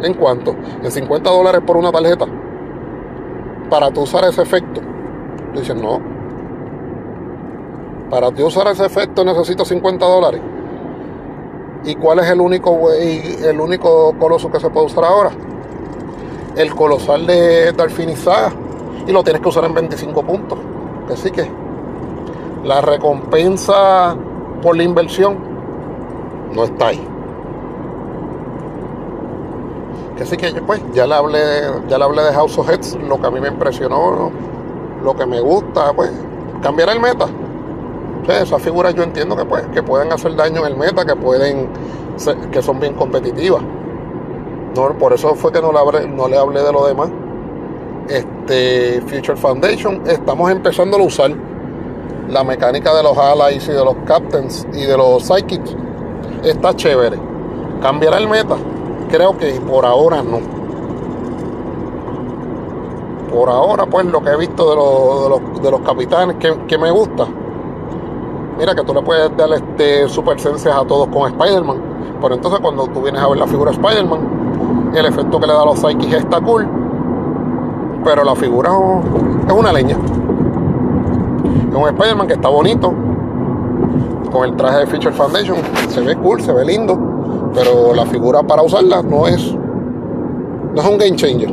¿En 0.02 0.14
cuánto? 0.14 0.54
En 0.82 0.90
50 0.90 1.30
dólares 1.30 1.62
por 1.66 1.76
una 1.76 1.90
tarjeta. 1.90 2.26
Para 3.70 3.90
tú 3.90 4.02
usar 4.02 4.24
ese 4.24 4.42
efecto. 4.42 4.80
Dicen, 5.54 5.80
no. 5.80 6.00
Para 8.10 8.30
tú 8.30 8.46
usar 8.46 8.68
ese 8.68 8.84
efecto 8.84 9.24
necesito 9.24 9.64
50 9.64 10.04
dólares. 10.04 10.40
¿Y 11.84 11.94
cuál 11.94 12.18
es 12.18 12.28
el 12.30 12.40
único 12.40 12.90
el 12.92 13.60
único 13.60 14.14
coloso 14.18 14.50
que 14.50 14.60
se 14.60 14.70
puede 14.70 14.86
usar 14.86 15.04
ahora? 15.04 15.30
El 16.56 16.74
colosal 16.74 17.26
de 17.26 17.72
Darfini 17.72 18.14
Y 19.06 19.12
lo 19.12 19.22
tienes 19.22 19.40
que 19.40 19.48
usar 19.48 19.64
en 19.64 19.74
25 19.74 20.22
puntos. 20.22 20.58
Así 21.10 21.30
que 21.30 21.48
la 22.66 22.80
recompensa 22.80 24.16
por 24.60 24.76
la 24.76 24.82
inversión 24.82 25.38
no 26.52 26.64
está 26.64 26.88
ahí. 26.88 27.08
Que 30.16 30.24
sí 30.24 30.36
que 30.36 30.50
pues 30.62 30.80
ya 30.92 31.06
le 31.06 31.14
hablé, 31.14 31.38
ya 31.88 31.98
le 31.98 32.04
hablé 32.04 32.22
de 32.22 32.32
House 32.32 32.58
of 32.58 32.68
Heads, 32.68 32.98
lo 33.06 33.20
que 33.20 33.26
a 33.26 33.30
mí 33.30 33.40
me 33.40 33.48
impresionó, 33.48 34.30
lo 35.02 35.14
que 35.14 35.26
me 35.26 35.40
gusta, 35.40 35.92
pues, 35.92 36.10
cambiar 36.62 36.88
el 36.88 37.00
meta. 37.00 37.26
esas 38.28 38.60
figuras 38.62 38.94
yo 38.94 39.02
entiendo 39.02 39.36
que 39.36 39.44
pues, 39.44 39.64
que 39.68 39.82
pueden 39.82 40.12
hacer 40.12 40.34
daño 40.34 40.66
en 40.66 40.72
el 40.72 40.76
meta, 40.76 41.04
que 41.04 41.14
pueden 41.14 41.68
que 42.50 42.62
son 42.62 42.80
bien 42.80 42.94
competitivas. 42.94 43.62
Por 44.98 45.12
eso 45.12 45.34
fue 45.34 45.52
que 45.52 45.60
no 45.60 45.72
le 45.72 45.78
hablé, 45.78 46.08
no 46.08 46.28
le 46.28 46.36
hablé 46.36 46.62
de 46.62 46.72
lo 46.72 46.86
demás. 46.86 47.10
Este 48.08 49.00
Future 49.02 49.36
Foundation, 49.36 50.02
estamos 50.06 50.50
empezando 50.50 50.96
a 50.96 51.02
usar 51.02 51.32
la 52.28 52.44
mecánica 52.44 52.94
de 52.94 53.02
los 53.02 53.16
allies 53.16 53.68
y 53.68 53.72
de 53.72 53.84
los 53.84 53.96
captains 54.06 54.66
y 54.72 54.82
de 54.82 54.96
los 54.96 55.24
psychics. 55.24 55.76
Está 56.44 56.74
chévere. 56.74 57.18
Cambiará 57.82 58.18
el 58.18 58.28
meta 58.28 58.56
creo 59.08 59.36
que 59.36 59.60
por 59.60 59.84
ahora 59.84 60.22
no. 60.22 60.38
Por 63.32 63.48
ahora, 63.48 63.86
pues 63.86 64.06
lo 64.06 64.22
que 64.22 64.30
he 64.30 64.36
visto 64.36 64.70
de 64.70 64.76
los, 64.76 65.62
de 65.62 65.70
los, 65.70 65.80
capitanes 65.80 66.36
que, 66.36 66.78
me 66.78 66.90
gusta. 66.90 67.26
Mira 68.58 68.74
que 68.74 68.82
tú 68.82 68.94
le 68.94 69.02
puedes 69.02 69.36
dar 69.36 69.50
este 69.52 70.08
super 70.08 70.36
a 70.38 70.84
todos 70.84 71.08
con 71.08 71.30
Spider-Man. 71.32 71.82
Pero 72.20 72.34
entonces 72.34 72.60
cuando 72.60 72.86
tú 72.88 73.02
vienes 73.02 73.20
a 73.20 73.28
ver 73.28 73.38
la 73.38 73.46
figura 73.46 73.70
de 73.70 73.76
Spider-Man, 73.76 74.92
el 74.94 75.06
efecto 75.06 75.38
que 75.38 75.46
le 75.46 75.52
da 75.52 75.62
a 75.62 75.66
los 75.66 75.78
Psychics 75.78 76.14
está 76.14 76.40
cool. 76.40 76.66
Pero 78.04 78.24
la 78.24 78.34
figura 78.34 78.70
es 79.46 79.52
una 79.52 79.72
leña. 79.72 79.98
Un 81.74 81.88
Spider-Man 81.88 82.26
que 82.26 82.34
está 82.34 82.48
bonito. 82.48 82.92
Con 84.30 84.48
el 84.48 84.56
traje 84.56 84.80
de 84.80 84.86
Feature 84.86 85.12
Foundation. 85.12 85.56
Se 85.88 86.00
ve 86.00 86.16
cool, 86.16 86.40
se 86.40 86.52
ve 86.52 86.64
lindo 86.64 87.16
pero 87.56 87.94
la 87.94 88.04
figura 88.04 88.42
para 88.42 88.62
usarla 88.62 89.02
no 89.02 89.26
es 89.26 89.54
no 89.54 90.82
es 90.82 90.88
un 90.88 90.98
game 90.98 91.16
changer. 91.16 91.50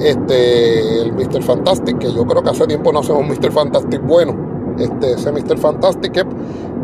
Este, 0.00 1.02
el 1.02 1.12
Mr. 1.12 1.42
Fantastic, 1.42 1.98
que 1.98 2.10
yo 2.10 2.24
creo 2.24 2.42
que 2.42 2.50
hace 2.50 2.66
tiempo 2.66 2.90
no 2.90 3.00
hacemos 3.00 3.20
un 3.20 3.28
Mr. 3.28 3.52
Fantastic 3.52 4.02
bueno. 4.02 4.34
Este, 4.78 5.12
ese 5.12 5.30
Mr. 5.30 5.58
Fantastic 5.58 6.26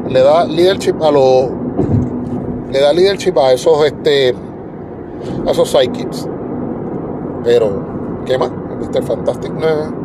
le 0.09 0.21
da 0.21 0.45
leadership 0.45 1.02
a 1.02 1.11
los 1.11 1.50
le 2.71 2.81
da 2.81 2.93
leadership 2.93 3.38
a 3.38 3.52
esos 3.52 3.87
este 3.87 4.35
a 5.47 5.50
esos 5.50 5.71
psychics. 5.71 6.29
Pero, 7.43 8.23
¿qué 8.26 8.37
más? 8.37 8.50
El 8.71 8.87
Mr. 8.87 9.02
Fantastic 9.02 9.52
no 9.55 10.01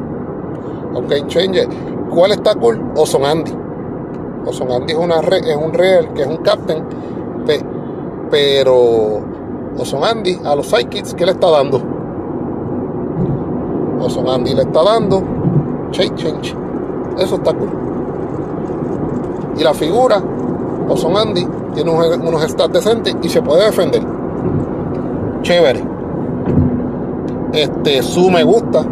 game 1.01 1.27
changer. 1.27 1.67
¿Cuál 2.09 2.31
está 2.31 2.55
cool? 2.55 2.91
Oson 2.95 3.25
Andy. 3.25 3.53
Oson 4.45 4.71
Andy 4.71 4.93
es, 4.93 4.99
una 4.99 5.19
es 5.19 5.57
un 5.57 5.73
real 5.73 6.13
que 6.13 6.21
es 6.21 6.27
un 6.27 6.37
captain 6.37 6.83
pero 8.29 9.21
Oson 9.77 10.03
Andy 10.03 10.39
a 10.43 10.55
los 10.55 10.67
Psychics, 10.67 11.13
¿qué 11.13 11.25
le 11.25 11.31
está 11.31 11.49
dando? 11.49 11.81
Oson 13.99 14.27
Andy 14.27 14.53
le 14.53 14.63
está 14.63 14.83
dando 14.83 15.23
change, 15.91 16.15
change. 16.15 16.55
Eso 17.17 17.35
está 17.35 17.53
cool. 17.53 17.69
Y 19.57 19.63
la 19.63 19.73
figura, 19.73 20.21
Oson 20.89 21.15
Andy, 21.15 21.47
tiene 21.73 21.91
unos, 21.91 22.43
stats 22.43 22.73
decentes 22.73 23.15
y 23.21 23.29
se 23.29 23.41
puede 23.41 23.65
defender. 23.65 24.01
Chévere. 25.41 25.83
Este, 27.53 28.03
su 28.03 28.29
me 28.29 28.43
gusta. 28.43 28.85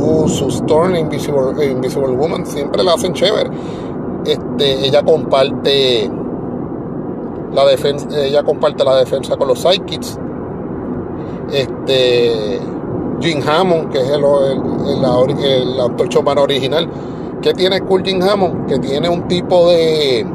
Su, 0.00 0.28
su 0.28 0.48
Storm 0.48 0.96
Invisible, 0.96 1.66
Invisible 1.66 2.16
Woman 2.16 2.46
siempre 2.46 2.82
la 2.82 2.94
hacen 2.94 3.12
chévere. 3.12 3.50
Este, 4.24 4.86
ella 4.86 5.02
comparte 5.02 6.10
la 7.52 7.66
defensa, 7.66 8.06
ella 8.18 8.42
comparte 8.42 8.82
la 8.82 8.96
defensa 8.96 9.36
con 9.36 9.48
los 9.48 9.60
Psychics. 9.60 10.18
Este, 11.52 12.60
Jim 13.20 13.42
Hammond, 13.46 13.90
que 13.90 13.98
es 13.98 14.08
el, 14.08 14.24
el, 14.24 15.44
el, 15.44 15.80
autor 15.80 16.08
original. 16.38 16.88
que 17.42 17.52
tiene 17.52 17.80
cool 17.82 18.02
Jim 18.02 18.22
Hammond? 18.22 18.66
Que 18.66 18.78
tiene 18.78 19.08
un 19.08 19.28
tipo 19.28 19.68
de, 19.68 20.26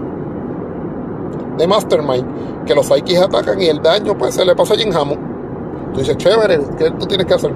de 1.58 1.68
mastermind 1.68 2.66
que 2.66 2.76
los 2.76 2.86
Psychics 2.86 3.22
atacan 3.22 3.60
y 3.62 3.66
el 3.66 3.82
daño 3.82 4.16
pues 4.16 4.36
se 4.36 4.46
le 4.46 4.56
pasa 4.56 4.76
a 4.76 4.78
Jim 4.78 4.96
Hammond. 4.96 5.94
Tú 5.94 6.02
dices, 6.02 6.18
chévere, 6.18 6.60
¿qué 6.78 6.92
tú 6.92 7.06
tienes 7.08 7.26
que 7.26 7.34
hacer? 7.34 7.52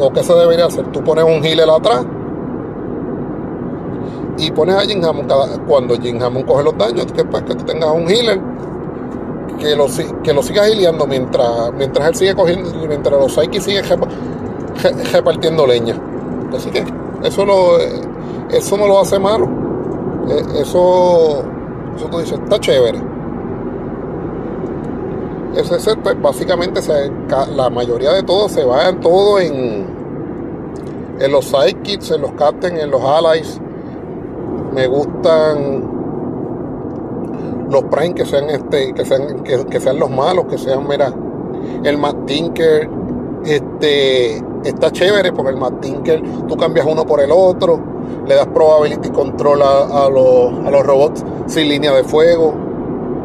¿O 0.00 0.12
qué 0.12 0.22
se 0.22 0.34
debería 0.34 0.66
hacer? 0.66 0.86
Tú 0.92 1.02
pones 1.02 1.24
un 1.24 1.44
healer 1.44 1.68
atrás 1.68 2.04
y 4.38 4.50
pones 4.50 4.76
a 4.76 4.80
Jim 4.80 5.04
Hammond 5.04 5.30
cuando 5.66 5.96
Jim 5.96 6.20
Hammond 6.22 6.46
coge 6.46 6.64
los 6.64 6.76
daños, 6.78 7.06
que, 7.12 7.24
pues, 7.24 7.42
que 7.42 7.54
tú 7.54 7.64
tengas 7.64 7.90
un 7.90 8.08
healer 8.08 8.40
que 9.62 9.76
lo, 9.76 9.86
que 10.22 10.32
lo 10.32 10.42
sigas 10.42 10.68
gileando 10.68 11.06
mientras, 11.06 11.72
mientras 11.74 12.08
él 12.08 12.14
sigue 12.14 12.34
cogiendo, 12.34 12.70
mientras 12.88 13.18
los 13.18 13.32
Psyche 13.32 13.60
siguen 13.60 13.84
repartiendo 15.12 15.66
leña. 15.66 15.94
Así 16.54 16.70
que 16.70 16.84
eso, 17.22 17.44
lo, 17.44 17.78
eso 18.50 18.76
no 18.76 18.88
lo 18.88 19.00
hace 19.00 19.18
malo. 19.18 19.48
E, 20.28 20.60
eso, 20.60 21.44
eso 21.96 22.06
tú 22.10 22.18
dices, 22.18 22.38
está 22.42 22.58
chévere. 22.58 23.11
Ese 25.56 25.78
set, 25.80 25.98
pues 26.02 26.20
básicamente 26.20 26.80
se, 26.80 27.10
la 27.54 27.68
mayoría 27.68 28.12
de 28.12 28.22
todo 28.22 28.48
se 28.48 28.62
en 28.62 29.00
todo 29.00 29.38
en, 29.38 29.86
en 31.20 31.32
los 31.32 31.44
sidekicks, 31.44 32.10
en 32.12 32.22
los 32.22 32.32
captains, 32.32 32.80
en 32.80 32.90
los 32.90 33.02
allies. 33.02 33.60
Me 34.72 34.86
gustan 34.86 35.92
los 37.70 37.84
prime 37.84 38.14
que 38.14 38.24
sean 38.24 38.48
este, 38.50 38.92
que 38.94 39.04
sean, 39.04 39.42
que, 39.42 39.80
sean 39.80 39.98
los 39.98 40.10
malos, 40.10 40.46
que 40.46 40.58
sean, 40.58 40.86
mira, 40.86 41.12
el 41.84 41.98
Matt 41.98 42.26
Tinker, 42.26 42.88
este 43.44 44.36
está 44.64 44.90
chévere 44.92 45.32
porque 45.32 45.50
el 45.50 45.56
Matt 45.56 45.80
Tinker 45.80 46.22
tú 46.46 46.56
cambias 46.56 46.86
uno 46.86 47.04
por 47.04 47.20
el 47.20 47.30
otro, 47.32 47.80
le 48.26 48.34
das 48.34 48.46
probability 48.46 49.10
control 49.10 49.62
a, 49.62 50.08
los, 50.08 50.66
a 50.66 50.70
los 50.70 50.86
robots 50.86 51.24
sin 51.46 51.68
línea 51.68 51.92
de 51.92 52.04
fuego. 52.04 52.71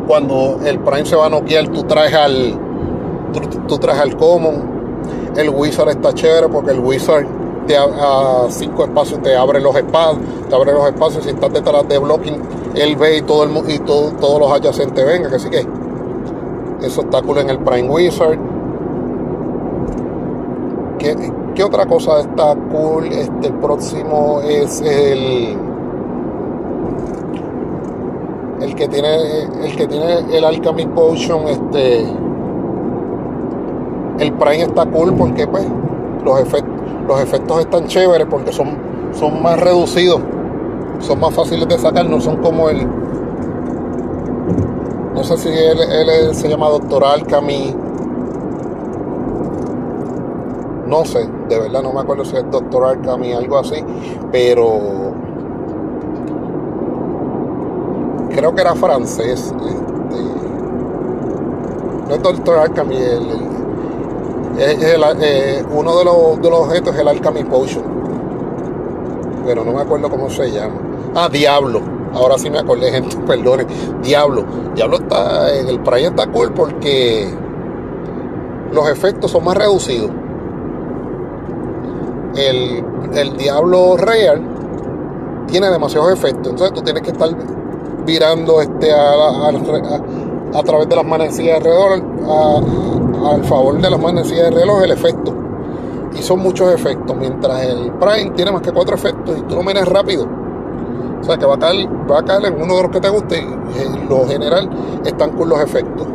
Cuando 0.07 0.59
el 0.65 0.79
Prime 0.79 1.05
se 1.05 1.15
va 1.15 1.25
a 1.25 1.29
noquear, 1.29 1.67
tú 1.67 1.83
traes 1.83 2.13
al 2.13 2.57
tú, 3.67 3.77
traes 3.77 3.99
al 3.99 4.15
Common. 4.15 4.77
El 5.35 5.49
Wizard 5.49 5.89
está 5.89 6.13
chévere 6.13 6.47
porque 6.47 6.71
el 6.71 6.79
Wizard 6.79 7.25
te, 7.67 7.77
a 7.77 8.47
cinco 8.49 8.85
espacios 8.85 9.21
te 9.21 9.35
abre 9.35 9.59
los 9.59 9.75
espacios, 9.75 10.23
te 10.49 10.55
abre 10.55 10.71
los 10.71 10.87
espacios. 10.87 11.23
Si 11.23 11.31
estás 11.31 11.51
detrás 11.51 11.87
de 11.87 11.97
blocking, 11.97 12.41
él 12.75 12.95
ve 12.95 13.17
y 13.17 13.21
todo 13.21 13.43
el 13.43 13.69
y 13.69 13.79
todo, 13.79 14.11
todos 14.13 14.39
los 14.39 14.51
adyacentes 14.51 15.05
vengan. 15.05 15.33
Así 15.33 15.49
que 15.49 15.65
eso 16.81 17.01
está 17.01 17.21
cool 17.21 17.39
en 17.39 17.49
el 17.49 17.59
Prime 17.59 17.89
Wizard. 17.89 18.39
¿Qué, 20.97 21.63
otra 21.63 21.85
cosa 21.85 22.19
está 22.19 22.55
cool? 22.71 23.07
Este, 23.07 23.47
el 23.47 23.53
próximo 23.55 24.41
es 24.41 24.81
el 24.81 25.57
el 28.61 28.66
que 28.77 28.87
tiene 28.87 29.41
el 29.63 29.75
que 29.75 29.87
tiene 29.87 30.19
el 30.31 30.45
Alchemy 30.45 30.85
Potion 30.87 31.47
este 31.47 32.01
el 34.19 34.33
Prime 34.33 34.61
está 34.61 34.85
cool 34.85 35.13
porque 35.15 35.47
pues 35.47 35.65
los 36.23 36.39
efectos 36.39 36.73
los 37.07 37.19
efectos 37.19 37.59
están 37.59 37.87
chéveres 37.87 38.27
porque 38.29 38.53
son 38.53 38.77
son 39.11 39.41
más 39.41 39.59
reducidos 39.59 40.21
son 40.99 41.19
más 41.19 41.33
fáciles 41.33 41.67
de 41.67 41.77
sacar 41.77 42.09
no 42.09 42.21
son 42.21 42.37
como 42.37 42.69
el 42.69 42.87
no 45.13 45.23
sé 45.23 45.37
si 45.37 45.49
él, 45.49 45.79
él 45.79 46.35
se 46.35 46.47
llama 46.47 46.69
Doctor 46.69 47.03
Alchemy 47.03 47.75
no 50.87 51.03
sé, 51.03 51.27
de 51.49 51.59
verdad 51.59 51.83
no 51.83 51.91
me 51.91 51.99
acuerdo 51.99 52.23
si 52.23 52.35
es 52.37 52.49
Doctor 52.49 52.85
Arkham 52.85 53.23
y 53.23 53.33
algo 53.33 53.57
así, 53.59 53.83
pero 54.31 55.06
creo 58.37 58.53
que 58.53 58.61
era 58.61 58.75
francés. 58.75 59.51
Este, 59.51 60.23
no 62.07 62.15
es 62.15 62.21
Doctor 62.21 62.59
Arkham 62.59 62.91
el, 62.91 63.21
eh, 64.59 65.65
uno 65.71 65.97
de 65.97 66.05
los, 66.05 66.59
objetos 66.59 66.95
es 66.95 67.01
el 67.01 67.07
Alchemy 67.07 67.43
Potion. 67.43 67.83
Pero 69.45 69.65
no 69.65 69.73
me 69.73 69.81
acuerdo 69.81 70.09
cómo 70.09 70.29
se 70.29 70.51
llama. 70.51 70.75
Ah, 71.15 71.27
Diablo. 71.29 71.81
Ahora 72.13 72.37
sí 72.37 72.49
me 72.49 72.59
acordé, 72.59 72.91
gente, 72.91 73.17
perdone. 73.27 73.65
Diablo. 74.01 74.45
Diablo 74.75 74.97
está, 74.97 75.53
en 75.53 75.67
el 75.67 75.79
Prime 75.81 76.07
está 76.07 76.27
cool 76.27 76.53
porque 76.53 77.27
los 78.71 78.89
efectos 78.89 79.31
son 79.31 79.43
más 79.43 79.57
reducidos 79.57 80.11
el, 82.37 83.37
Diablo 83.37 83.97
Real 83.97 84.41
tiene 85.47 85.69
demasiados 85.69 86.11
efectos. 86.11 86.51
Entonces 86.51 86.73
tú 86.73 86.81
tienes 86.81 87.03
que 87.03 87.11
estar 87.11 87.29
virando 88.07 88.59
este 88.61 88.91
a, 88.91 89.49
a, 90.53 90.63
través 90.63 90.89
de 90.89 90.95
las 90.95 91.05
manecillas 91.05 91.63
de 91.63 91.69
reloj, 91.69 92.01
al 93.23 93.43
favor 93.43 93.79
de 93.79 93.89
las 93.89 93.99
manecillas 93.99 94.49
de 94.49 94.51
reloj, 94.51 94.83
el 94.83 94.91
efecto. 94.91 95.35
Y 96.17 96.23
son 96.23 96.39
muchos 96.39 96.73
efectos. 96.73 97.15
Mientras 97.15 97.63
el 97.63 97.91
Prime 97.91 98.31
tiene 98.31 98.51
más 98.51 98.63
que 98.63 98.71
cuatro 98.71 98.95
efectos 98.95 99.37
y 99.37 99.41
tú 99.41 99.55
lo 99.55 99.61
miras 99.61 99.87
rápido. 99.87 100.25
O 101.21 101.23
sea 101.23 101.37
que 101.37 101.45
va 101.45 101.55
a 101.55 101.59
caer, 101.59 101.87
va 102.09 102.19
a 102.19 102.25
caer 102.25 102.45
en 102.45 102.61
uno 102.61 102.77
de 102.77 102.81
los 102.83 102.91
que 102.91 103.01
te 103.01 103.09
guste. 103.09 103.37
Y 103.37 103.81
en 103.85 104.09
lo 104.09 104.25
general 104.25 104.69
están 105.05 105.31
con 105.31 105.49
los 105.49 105.59
efectos. 105.59 106.07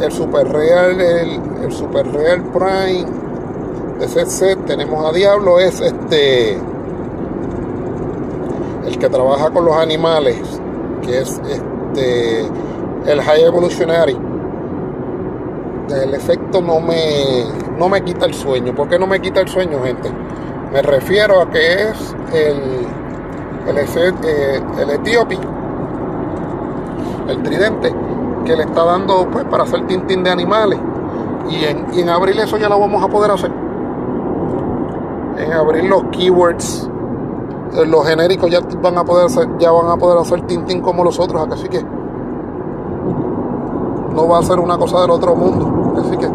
El 0.00 0.12
Super 0.12 0.46
Real, 0.52 1.00
el, 1.00 1.40
el 1.64 1.72
Super 1.72 2.06
Real 2.12 2.42
Prime 2.52 3.24
ese 4.00 4.26
set 4.26 4.66
tenemos 4.66 5.04
a 5.08 5.12
Diablo, 5.12 5.58
es 5.60 5.80
este 5.80 6.58
el 8.86 8.98
que 8.98 9.08
trabaja 9.08 9.50
con 9.50 9.64
los 9.64 9.76
animales, 9.76 10.60
que 11.02 11.20
es 11.20 11.40
este 11.46 12.48
el 13.06 13.20
High 13.20 13.44
Evolutionary. 13.44 14.16
El 15.90 16.14
efecto 16.14 16.62
no 16.62 16.80
me, 16.80 17.44
no 17.78 17.88
me 17.88 18.02
quita 18.02 18.24
el 18.24 18.34
sueño. 18.34 18.74
¿Por 18.74 18.88
qué 18.88 18.98
no 18.98 19.06
me 19.06 19.20
quita 19.20 19.40
el 19.40 19.48
sueño, 19.48 19.82
gente? 19.82 20.10
Me 20.72 20.80
refiero 20.80 21.40
a 21.40 21.50
que 21.50 21.74
es 21.74 22.16
el, 22.32 22.86
el, 23.68 23.78
eh, 23.78 24.62
el 24.80 24.90
etíope, 24.90 25.38
el 27.28 27.42
tridente, 27.42 27.94
que 28.46 28.56
le 28.56 28.62
está 28.64 28.84
dando 28.84 29.28
pues 29.30 29.44
para 29.44 29.64
hacer 29.64 29.86
tintín 29.86 30.24
de 30.24 30.30
animales. 30.30 30.78
Y 31.50 31.64
en, 31.64 31.86
y 31.92 32.00
en 32.00 32.08
abril 32.08 32.38
eso 32.38 32.56
ya 32.56 32.70
lo 32.70 32.80
vamos 32.80 33.04
a 33.04 33.08
poder 33.08 33.30
hacer 33.30 33.50
en 35.36 35.52
abrir 35.52 35.84
los 35.84 36.04
keywords 36.04 36.88
los 37.74 38.06
genéricos 38.06 38.50
ya 38.50 38.60
van 38.80 38.98
a 38.98 39.04
poder 39.04 39.26
hacer, 39.26 39.48
ya 39.58 39.70
van 39.72 39.90
a 39.90 39.96
poder 39.96 40.18
hacer 40.18 40.42
tintín 40.42 40.80
como 40.80 41.02
los 41.02 41.18
otros 41.18 41.46
así 41.50 41.68
que 41.68 41.84
no 44.14 44.28
va 44.28 44.38
a 44.38 44.42
ser 44.42 44.60
una 44.60 44.78
cosa 44.78 45.00
del 45.00 45.10
otro 45.10 45.34
mundo 45.34 46.00
así 46.00 46.16
que. 46.16 46.28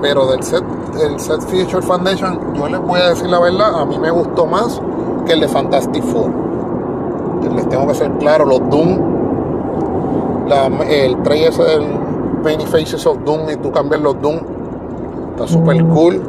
Pero 0.00 0.26
del 0.26 0.42
set 0.42 0.64
el 1.00 1.20
set 1.20 1.40
Feature 1.42 1.82
Foundation 1.82 2.54
yo 2.54 2.68
les 2.68 2.80
voy 2.80 3.00
a 3.00 3.10
decir 3.10 3.28
la 3.28 3.38
verdad 3.38 3.80
a 3.80 3.84
mí 3.84 3.98
me 3.98 4.10
gustó 4.10 4.46
más 4.46 4.80
que 5.24 5.34
el 5.34 5.40
de 5.40 5.48
Fantastic 5.48 6.02
Four. 6.02 6.30
Les 7.54 7.68
tengo 7.68 7.86
que 7.86 7.94
ser 7.94 8.10
claro 8.18 8.44
los 8.44 8.60
Doom 8.70 9.12
el 10.88 11.22
3 11.22 11.58
del 11.58 11.98
Many 12.44 12.66
Faces 12.66 13.06
of 13.06 13.18
Doom 13.24 13.50
y 13.50 13.56
tú 13.56 13.70
cambias 13.70 14.00
los 14.00 14.20
Doom 14.20 14.38
está 15.32 15.46
super 15.46 15.82
cool 15.86 16.20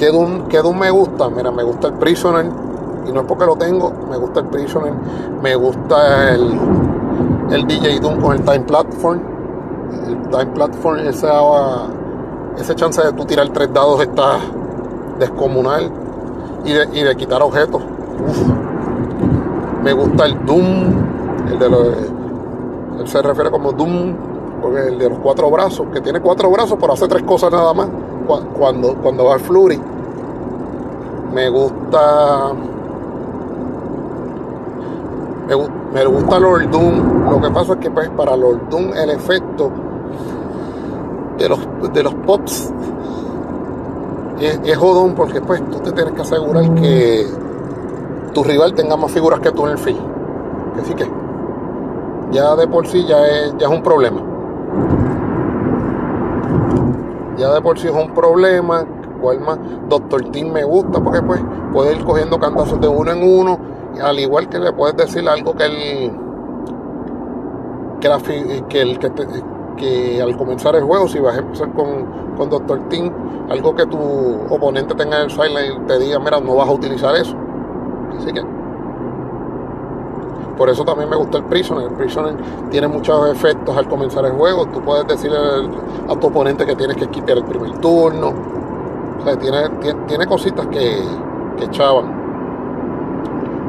¿Qué 0.00 0.08
Doom, 0.08 0.78
me 0.78 0.90
gusta? 0.90 1.28
Mira, 1.28 1.50
me 1.50 1.62
gusta 1.62 1.88
el 1.88 1.92
Prisoner. 1.92 2.46
Y 3.06 3.12
no 3.12 3.20
es 3.20 3.26
porque 3.26 3.44
lo 3.44 3.54
tengo, 3.56 3.92
me 4.08 4.16
gusta 4.16 4.40
el 4.40 4.46
Prisoner. 4.46 4.94
Me 5.42 5.54
gusta 5.56 6.32
el, 6.32 6.58
el 7.50 7.66
DJ 7.66 8.00
Doom 8.00 8.18
con 8.18 8.34
el 8.34 8.42
Time 8.42 8.60
Platform. 8.60 9.20
El 10.06 10.22
Time 10.30 10.46
Platform, 10.54 11.00
esa, 11.00 11.42
ese 12.56 12.74
chance 12.76 13.02
de 13.02 13.12
tú 13.12 13.26
tirar 13.26 13.46
tres 13.50 13.70
dados 13.74 14.00
está 14.00 14.38
descomunal. 15.18 15.92
Y 16.64 16.72
de, 16.72 16.88
y 16.94 17.02
de 17.02 17.14
quitar 17.14 17.42
objetos. 17.42 17.82
Me 19.82 19.92
gusta 19.92 20.24
el 20.24 20.46
Doom. 20.46 21.50
El 21.52 21.58
de 21.58 21.68
los, 21.68 21.86
él 23.00 23.06
se 23.06 23.20
refiere 23.20 23.50
como 23.50 23.72
Doom, 23.72 24.16
el 24.78 24.98
de 24.98 25.10
los 25.10 25.18
cuatro 25.18 25.50
brazos, 25.50 25.88
que 25.92 26.00
tiene 26.00 26.20
cuatro 26.20 26.50
brazos, 26.50 26.78
pero 26.80 26.94
hace 26.94 27.06
tres 27.06 27.22
cosas 27.22 27.52
nada 27.52 27.74
más 27.74 27.88
cuando, 28.58 28.94
cuando 28.94 29.24
va 29.24 29.34
al 29.34 29.40
Flurry. 29.40 29.80
Me 31.32 31.48
gusta. 31.48 32.52
Me, 35.92 36.04
gusta 36.04 36.38
Lord 36.38 36.70
Doom. 36.70 37.30
Lo 37.30 37.40
que 37.40 37.50
pasa 37.50 37.72
es 37.74 37.78
que 37.80 37.90
pues, 37.90 38.08
para 38.10 38.36
Lord 38.36 38.68
Doom 38.68 38.92
el 38.94 39.10
efecto 39.10 39.70
de 41.38 41.48
los, 41.48 41.58
de 41.92 42.02
los 42.02 42.14
pops 42.14 42.72
es, 44.40 44.76
jodón 44.76 45.14
porque 45.14 45.40
pues 45.40 45.62
tú 45.70 45.78
te 45.80 45.92
tienes 45.92 46.14
que 46.14 46.22
asegurar 46.22 46.74
que 46.74 47.26
tu 48.32 48.44
rival 48.44 48.74
tenga 48.74 48.96
más 48.96 49.10
figuras 49.10 49.40
que 49.40 49.50
tú 49.50 49.66
en 49.66 49.72
el 49.72 49.78
field. 49.78 50.00
Así 50.80 50.94
que 50.94 51.10
ya 52.30 52.54
de 52.56 52.66
por 52.68 52.86
sí 52.86 53.04
ya 53.06 53.26
es, 53.26 53.54
ya 53.58 53.66
es 53.66 53.72
un 53.72 53.82
problema 53.82 54.20
ya 57.40 57.54
de 57.54 57.60
por 57.62 57.78
sí 57.78 57.88
es 57.88 57.94
un 57.94 58.12
problema. 58.14 58.84
Cual 59.20 59.40
más 59.40 59.58
Doctor 59.88 60.30
Team 60.30 60.52
me 60.52 60.64
gusta 60.64 61.00
porque 61.00 61.22
pues 61.22 61.40
puede 61.72 61.96
ir 61.96 62.04
cogiendo 62.04 62.38
cantazos 62.38 62.80
de 62.80 62.88
uno 62.88 63.12
en 63.12 63.22
uno. 63.22 63.58
Al 64.02 64.18
igual 64.18 64.48
que 64.48 64.58
le 64.58 64.72
puedes 64.72 64.96
decir 64.96 65.28
algo 65.28 65.54
que 65.54 65.64
el 65.64 66.12
que, 68.00 68.08
la, 68.08 68.18
que 68.68 68.80
el 68.80 68.98
que, 69.76 70.22
al 70.22 70.36
comenzar 70.36 70.74
el 70.76 70.84
juego, 70.84 71.08
si 71.08 71.18
vas 71.20 71.36
a 71.36 71.40
empezar 71.40 71.72
con, 71.72 72.34
con 72.36 72.50
Dr. 72.50 72.88
Team, 72.88 73.12
algo 73.50 73.74
que 73.74 73.86
tu 73.86 73.98
oponente 73.98 74.94
tenga 74.94 75.18
en 75.18 75.24
el 75.24 75.30
sideline 75.30 75.86
te 75.86 75.98
diga, 75.98 76.18
mira, 76.18 76.40
no 76.40 76.54
vas 76.56 76.68
a 76.68 76.72
utilizar 76.72 77.14
eso. 77.16 77.36
Así 78.16 78.32
que 78.32 78.42
por 80.60 80.68
eso 80.68 80.84
también 80.84 81.08
me 81.08 81.16
gusta 81.16 81.38
el 81.38 81.44
Prisoner. 81.44 81.86
El 81.86 81.94
Prisoner 81.94 82.36
tiene 82.70 82.86
muchos 82.86 83.30
efectos 83.30 83.74
al 83.74 83.88
comenzar 83.88 84.26
el 84.26 84.32
juego. 84.32 84.66
Tú 84.66 84.82
puedes 84.82 85.06
decirle 85.06 85.38
a 86.06 86.14
tu 86.16 86.26
oponente 86.26 86.66
que 86.66 86.76
tienes 86.76 86.98
que 86.98 87.08
quitar 87.08 87.38
el 87.38 87.44
primer 87.44 87.78
turno. 87.78 88.59
O 89.20 89.24
sea, 89.24 89.38
tiene, 89.38 89.68
tiene, 90.06 90.26
cositas 90.26 90.66
que, 90.68 91.02
que 91.58 91.68
chavan. 91.70 92.20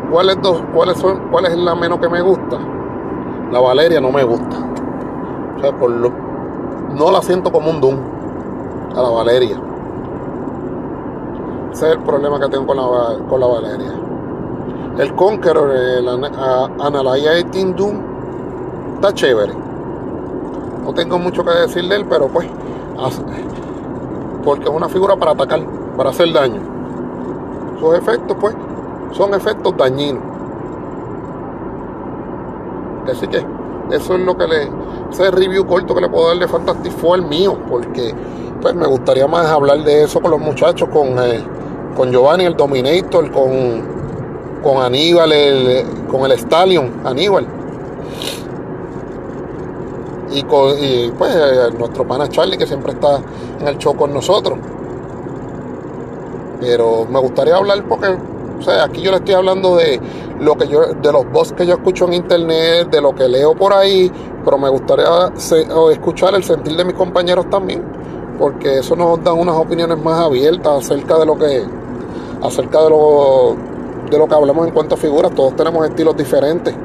¿Cuáles 0.09 0.41
dos, 0.41 0.61
cuáles 0.73 0.97
son, 0.97 1.29
cuál 1.29 1.45
es 1.45 1.57
la 1.57 1.75
menos 1.75 1.99
que 1.99 2.07
me 2.07 2.21
gusta? 2.21 2.57
La 3.51 3.59
Valeria 3.59 3.99
no 3.99 4.11
me 4.11 4.23
gusta. 4.23 4.57
O 5.57 5.59
sea, 5.59 5.77
por 5.77 5.89
lo, 5.89 6.09
no 6.97 7.11
la 7.11 7.21
siento 7.21 7.51
como 7.51 7.69
un 7.69 7.81
Doom 7.81 7.97
a 8.95 9.01
la 9.01 9.09
Valeria. 9.09 9.57
Ese 11.73 11.87
es 11.87 11.93
el 11.93 11.99
problema 11.99 12.39
que 12.39 12.47
tengo 12.49 12.65
con 12.67 12.77
la, 12.77 12.83
con 13.27 13.39
la 13.39 13.47
Valeria. 13.47 13.93
El 14.97 15.15
Conqueror, 15.15 15.71
el 15.71 16.07
Analyzing 16.07 17.75
Doom, 17.75 18.01
está 18.95 19.13
chévere. 19.13 19.53
No 20.83 20.93
tengo 20.93 21.17
mucho 21.17 21.43
que 21.43 21.51
decir 21.51 21.87
de 21.87 21.95
él, 21.95 22.05
pero 22.09 22.27
pues, 22.27 22.47
porque 24.43 24.65
es 24.65 24.69
una 24.69 24.89
figura 24.89 25.15
para 25.15 25.31
atacar, 25.31 25.61
para 25.95 26.09
hacer 26.09 26.31
daño. 26.33 26.61
Sus 27.79 27.95
efectos, 27.95 28.37
pues, 28.39 28.55
son 29.11 29.33
efectos 29.33 29.75
dañinos. 29.77 30.23
Así 33.09 33.27
que 33.27 33.43
eso 33.91 34.15
es 34.15 34.21
lo 34.21 34.37
que 34.37 34.47
le. 34.47 34.69
Ese 35.11 35.29
review 35.31 35.65
corto 35.65 35.93
que 35.93 36.01
le 36.01 36.09
puedo 36.09 36.29
dar 36.29 36.37
de 36.37 36.47
Fantastic 36.47 36.93
Four 36.93 37.23
mío, 37.23 37.57
porque 37.69 38.13
pues 38.61 38.75
me 38.75 38.87
gustaría 38.87 39.27
más 39.27 39.47
hablar 39.47 39.83
de 39.83 40.03
eso 40.03 40.21
con 40.21 40.31
los 40.31 40.39
muchachos, 40.39 40.87
con, 40.89 41.19
eh, 41.19 41.43
con 41.97 42.11
Giovanni, 42.11 42.45
el 42.45 42.55
Dominator, 42.55 43.29
con, 43.31 43.83
con 44.63 44.81
Aníbal, 44.81 45.31
el, 45.31 45.85
con 46.09 46.23
el 46.29 46.37
Stallion, 46.37 47.01
Aníbal. 47.03 47.45
Y, 50.31 50.39
y 50.39 51.11
pues 51.17 51.35
eh, 51.35 51.69
nuestro 51.77 52.07
pana 52.07 52.27
Charlie, 52.29 52.57
que 52.57 52.65
siempre 52.65 52.93
está 52.93 53.21
en 53.59 53.67
el 53.67 53.77
show 53.77 53.95
con 53.95 54.13
nosotros. 54.13 54.57
Pero 56.59 57.05
me 57.09 57.19
gustaría 57.19 57.55
hablar 57.55 57.83
porque 57.87 58.15
o 58.61 58.63
sea, 58.63 58.83
aquí 58.83 59.01
yo 59.01 59.09
le 59.09 59.17
estoy 59.17 59.33
hablando 59.33 59.75
de 59.75 59.99
lo 60.39 60.55
que 60.55 60.67
yo, 60.67 60.93
de 60.93 61.11
los 61.11 61.29
voz 61.31 61.51
que 61.51 61.65
yo 61.65 61.73
escucho 61.73 62.05
en 62.05 62.13
internet, 62.13 62.91
de 62.91 63.01
lo 63.01 63.15
que 63.15 63.27
leo 63.27 63.55
por 63.55 63.73
ahí, 63.73 64.11
pero 64.45 64.59
me 64.59 64.69
gustaría 64.69 65.31
escuchar 65.91 66.35
el 66.35 66.43
sentir 66.43 66.75
de 66.75 66.85
mis 66.85 66.93
compañeros 66.93 67.49
también, 67.49 67.83
porque 68.37 68.77
eso 68.77 68.95
nos 68.95 69.23
da 69.23 69.33
unas 69.33 69.55
opiniones 69.55 69.97
más 69.97 70.19
abiertas 70.19 70.85
acerca 70.85 71.17
de 71.17 71.25
lo 71.25 71.39
que, 71.39 71.65
acerca 72.43 72.83
de 72.83 72.89
lo, 72.91 73.55
de 74.11 74.17
lo 74.19 74.27
que 74.27 74.35
hablamos 74.35 74.67
en 74.67 74.73
cuanto 74.73 74.93
a 74.93 74.97
figuras. 74.99 75.33
Todos 75.33 75.55
tenemos 75.55 75.83
estilos 75.87 76.15
diferentes 76.15 76.75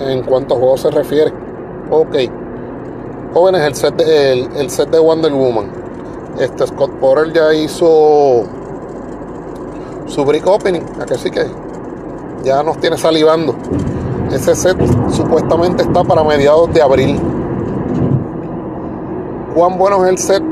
en 0.00 0.22
cuanto 0.22 0.54
a 0.54 0.58
juegos 0.58 0.80
se 0.80 0.90
refiere. 0.90 1.32
Ok. 1.90 2.16
Jóvenes, 3.34 3.62
el 3.62 3.74
set 3.74 3.96
de, 3.96 4.32
el, 4.56 4.70
set 4.70 4.90
de 4.90 4.98
Wonder 4.98 5.32
Woman. 5.32 5.70
Este 6.38 6.66
Scott 6.66 6.90
Porter 7.00 7.32
ya 7.32 7.54
hizo 7.54 8.44
su 10.06 10.24
brick 10.24 10.46
opening, 10.46 10.80
que 11.06 11.14
sí 11.16 11.30
que 11.30 11.46
ya 12.42 12.62
nos 12.62 12.78
tiene 12.78 12.96
salivando. 12.96 13.54
Ese 14.32 14.54
set 14.54 14.76
supuestamente 15.10 15.82
está 15.82 16.02
para 16.02 16.24
mediados 16.24 16.72
de 16.72 16.82
abril. 16.82 17.20
¿Cuán 19.54 19.78
bueno 19.78 20.04
es 20.04 20.10
el 20.10 20.18
set? 20.18 20.42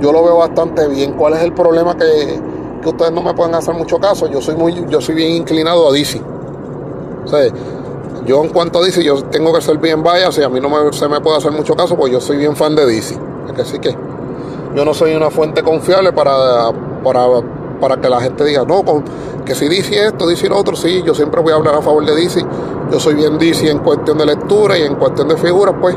Yo 0.00 0.12
lo 0.12 0.24
veo 0.24 0.38
bastante 0.38 0.88
bien. 0.88 1.12
¿Cuál 1.12 1.34
es 1.34 1.42
el 1.42 1.52
problema 1.52 1.96
que, 1.96 2.40
que 2.82 2.88
ustedes 2.88 3.12
no 3.12 3.22
me 3.22 3.34
pueden 3.34 3.54
hacer 3.54 3.74
mucho 3.74 3.98
caso? 3.98 4.26
Yo 4.26 4.40
soy 4.40 4.56
muy, 4.56 4.86
yo 4.88 5.00
soy 5.00 5.14
bien 5.14 5.32
inclinado 5.32 5.88
a 5.88 5.92
DC. 5.92 6.20
Yo 8.26 8.42
en 8.42 8.50
cuanto 8.50 8.80
a 8.80 8.82
DC, 8.82 9.02
yo 9.02 9.22
tengo 9.24 9.52
que 9.52 9.60
ser 9.60 9.78
bien 9.78 10.02
bias 10.02 10.36
y 10.38 10.42
a 10.42 10.48
mí 10.48 10.60
no 10.60 10.68
me, 10.68 10.92
se 10.92 11.08
me 11.08 11.20
puede 11.20 11.38
hacer 11.38 11.52
mucho 11.52 11.74
caso 11.74 11.96
porque 11.96 12.12
yo 12.12 12.20
soy 12.20 12.36
bien 12.36 12.56
fan 12.56 12.74
de 12.74 12.84
DC. 12.86 13.18
que 13.54 13.64
sí 13.64 13.78
que 13.78 13.96
yo 14.74 14.84
no 14.84 14.92
soy 14.92 15.14
una 15.14 15.30
fuente 15.30 15.62
confiable 15.62 16.12
para, 16.12 16.70
para 17.02 17.26
para 17.80 18.00
que 18.00 18.08
la 18.08 18.20
gente 18.20 18.44
diga, 18.44 18.64
no, 18.64 18.82
que 19.44 19.54
si 19.54 19.68
dice 19.68 20.06
esto, 20.06 20.26
dice 20.26 20.48
lo 20.48 20.58
otro, 20.58 20.76
sí, 20.76 21.02
yo 21.04 21.14
siempre 21.14 21.40
voy 21.40 21.52
a 21.52 21.56
hablar 21.56 21.74
a 21.74 21.82
favor 21.82 22.04
de 22.04 22.14
DC. 22.14 22.44
Yo 22.90 23.00
soy 23.00 23.14
bien 23.14 23.38
DC 23.38 23.68
en 23.68 23.78
cuestión 23.78 24.18
de 24.18 24.26
lectura 24.26 24.78
y 24.78 24.82
en 24.82 24.94
cuestión 24.96 25.28
de 25.28 25.36
figuras, 25.36 25.74
pues 25.80 25.96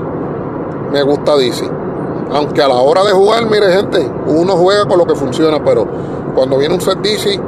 me 0.91 1.01
gusta 1.03 1.35
DC. 1.35 1.69
Aunque 2.31 2.61
a 2.61 2.67
la 2.67 2.75
hora 2.75 3.03
de 3.03 3.11
jugar, 3.11 3.45
mire 3.49 3.71
gente, 3.71 4.07
uno 4.27 4.55
juega 4.55 4.85
con 4.85 4.97
lo 4.97 5.05
que 5.05 5.15
funciona, 5.15 5.63
pero 5.63 5.87
cuando 6.35 6.57
viene 6.57 6.75
un 6.75 6.81
set 6.81 6.99
DC, 6.99 7.39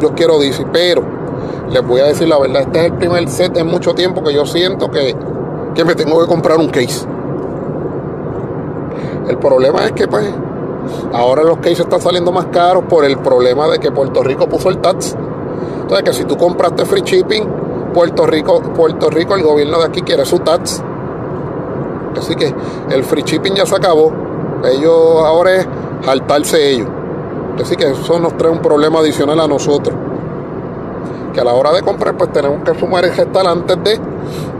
yo 0.00 0.14
quiero 0.14 0.38
DC. 0.38 0.66
Pero 0.72 1.02
les 1.70 1.86
voy 1.86 2.00
a 2.00 2.04
decir 2.04 2.28
la 2.28 2.38
verdad, 2.38 2.62
este 2.62 2.80
es 2.80 2.84
el 2.86 2.92
primer 2.94 3.28
set 3.28 3.56
en 3.56 3.66
mucho 3.66 3.94
tiempo 3.94 4.22
que 4.22 4.34
yo 4.34 4.44
siento 4.46 4.90
que, 4.90 5.14
que 5.74 5.84
me 5.84 5.94
tengo 5.94 6.20
que 6.20 6.26
comprar 6.26 6.58
un 6.58 6.68
case. 6.68 7.06
El 9.28 9.38
problema 9.38 9.84
es 9.84 9.92
que 9.92 10.08
pues 10.08 10.26
Ahora 11.12 11.42
los 11.42 11.58
cases 11.58 11.80
están 11.80 12.00
saliendo 12.00 12.32
más 12.32 12.46
caros 12.46 12.84
por 12.84 13.04
el 13.04 13.18
problema 13.18 13.68
de 13.68 13.78
que 13.78 13.90
Puerto 13.90 14.22
Rico 14.22 14.48
puso 14.48 14.68
el 14.68 14.78
tax. 14.78 15.16
Entonces, 15.82 16.04
que 16.04 16.12
si 16.12 16.24
tú 16.24 16.36
compraste 16.36 16.84
free 16.84 17.02
shipping, 17.02 17.44
Puerto 17.92 18.26
Rico, 18.26 18.60
Puerto 18.74 19.10
Rico, 19.10 19.34
el 19.34 19.42
gobierno 19.42 19.78
de 19.78 19.86
aquí 19.86 20.02
quiere 20.02 20.24
su 20.24 20.38
tax. 20.38 20.82
Así 22.16 22.34
que 22.34 22.54
el 22.90 23.04
free 23.04 23.22
shipping 23.22 23.54
ya 23.54 23.66
se 23.66 23.74
acabó. 23.74 24.12
Ellos 24.64 25.24
ahora 25.24 25.56
es 25.56 25.68
saltarse 26.04 26.70
ellos. 26.70 26.88
Así 27.60 27.76
que 27.76 27.90
eso 27.90 28.18
nos 28.18 28.36
trae 28.36 28.50
un 28.50 28.60
problema 28.60 29.00
adicional 29.00 29.40
a 29.40 29.46
nosotros. 29.46 29.94
Que 31.32 31.40
a 31.40 31.44
la 31.44 31.54
hora 31.54 31.72
de 31.72 31.82
comprar, 31.82 32.16
pues 32.16 32.32
tenemos 32.32 32.62
que 32.64 32.78
sumar 32.78 33.04
el 33.04 33.12
gestal 33.12 33.46
antes 33.46 33.82
de 33.84 34.00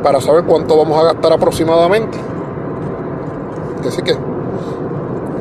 para 0.02 0.20
saber 0.20 0.44
cuánto 0.44 0.76
vamos 0.76 0.98
a 0.98 1.12
gastar 1.12 1.33
aproximadamente. 1.33 2.18
Así 3.87 4.02
que 4.02 4.16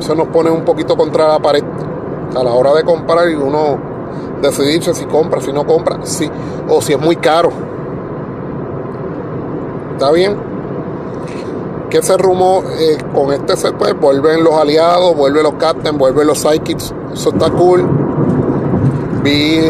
se 0.00 0.14
nos 0.14 0.28
pone 0.28 0.50
un 0.50 0.64
poquito 0.64 0.96
contra 0.96 1.28
la 1.28 1.38
pared 1.38 1.64
a 2.34 2.42
la 2.42 2.52
hora 2.52 2.72
de 2.74 2.84
comprar 2.84 3.28
y 3.28 3.34
uno 3.34 3.78
decidirse 4.40 4.94
si 4.94 5.04
compra, 5.04 5.40
si 5.40 5.52
no 5.52 5.66
compra, 5.66 5.98
si, 6.04 6.30
o 6.68 6.80
si 6.80 6.92
es 6.92 7.00
muy 7.00 7.16
caro. 7.16 7.50
¿Está 9.92 10.10
bien? 10.12 10.36
Que 11.90 12.02
se 12.02 12.16
rumor 12.16 12.64
eh, 12.78 12.98
con 13.14 13.32
este 13.32 13.56
set, 13.56 13.74
pues 13.74 13.98
vuelven 13.98 14.44
los 14.44 14.54
aliados, 14.54 15.14
vuelven 15.16 15.42
los 15.42 15.54
captains, 15.54 15.98
vuelven 15.98 16.26
los 16.26 16.38
psychics. 16.38 16.94
Eso 17.12 17.30
está 17.30 17.50
cool. 17.50 17.84
Vi, 19.22 19.60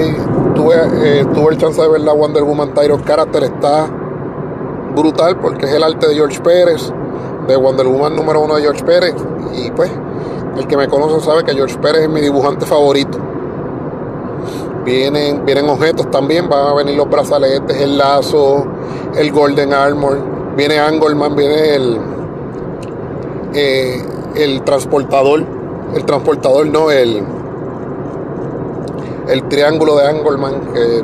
tuve, 0.61 0.77
eh, 0.77 1.25
tuve 1.33 1.53
el 1.53 1.59
chance 1.59 1.81
de 1.81 1.89
ver 1.89 2.03
la 2.03 2.13
Wonder 2.13 2.43
Woman 2.43 2.75
Tyro 2.75 3.01
Character, 3.03 3.45
está 3.45 3.89
brutal 4.95 5.39
porque 5.39 5.65
es 5.65 5.73
el 5.73 5.83
arte 5.83 6.09
de 6.09 6.15
George 6.15 6.39
Pérez, 6.41 6.93
de 7.47 7.57
Wonder 7.57 7.87
Woman 7.87 8.15
número 8.15 8.43
uno 8.43 8.57
de 8.57 8.63
George 8.63 8.85
Pérez. 8.85 9.15
Y 9.55 9.71
pues 9.71 9.91
el 10.59 10.67
que 10.67 10.77
me 10.77 10.87
conoce 10.89 11.25
sabe 11.25 11.45
que 11.45 11.55
George 11.55 11.79
Pérez 11.79 12.03
es 12.03 12.09
mi 12.11 12.21
dibujante 12.21 12.67
favorito. 12.67 13.19
Vienen, 14.85 15.47
vienen 15.47 15.69
objetos 15.69 16.11
también, 16.11 16.49
van 16.49 16.67
a 16.67 16.75
venir 16.75 16.97
los 16.97 17.09
brazaletes, 17.09 17.81
el 17.81 17.97
lazo, 17.97 18.67
el 19.17 19.31
Golden 19.33 19.73
Armor, 19.73 20.19
viene 20.57 20.79
Angleman, 20.79 21.37
viene 21.37 21.75
el, 21.75 21.99
eh, 23.55 24.03
el 24.35 24.63
transportador, 24.63 25.43
el 25.95 26.05
transportador 26.05 26.67
no, 26.67 26.91
el, 26.91 27.23
el 29.31 29.49
triángulo 29.49 29.97
de 29.97 30.09
Angleman, 30.09 30.55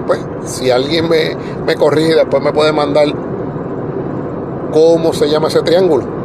pues 0.06 0.20
si 0.44 0.70
alguien 0.70 1.08
me, 1.08 1.36
me 1.64 1.76
corrige 1.76 2.14
después 2.14 2.42
me 2.42 2.52
puede 2.52 2.72
mandar 2.72 3.06
cómo 4.72 5.12
se 5.12 5.28
llama 5.28 5.48
ese 5.48 5.62
triángulo 5.62 6.16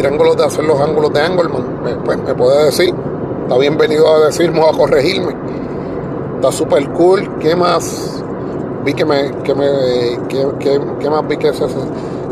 triángulos 0.00 0.36
de 0.36 0.44
hacer 0.44 0.64
los 0.64 0.80
ángulos 0.80 1.12
de 1.12 1.20
Angleman. 1.20 1.82
Me, 1.84 1.94
pues 1.96 2.18
me 2.22 2.34
puede 2.34 2.64
decir, 2.64 2.94
está 3.42 3.58
bienvenido 3.58 4.08
a 4.08 4.26
decirme 4.26 4.60
a 4.60 4.72
corregirme. 4.72 5.34
Está 6.36 6.50
súper 6.50 6.88
cool. 6.92 7.38
¿Qué 7.38 7.54
más? 7.54 8.24
Vi 8.84 8.94
que 8.94 9.04
me, 9.04 9.30
que 9.42 9.54
me, 9.54 9.68
que, 10.28 11.10
más 11.10 11.28
vi 11.28 11.36
que 11.36 11.48
ese, 11.48 11.66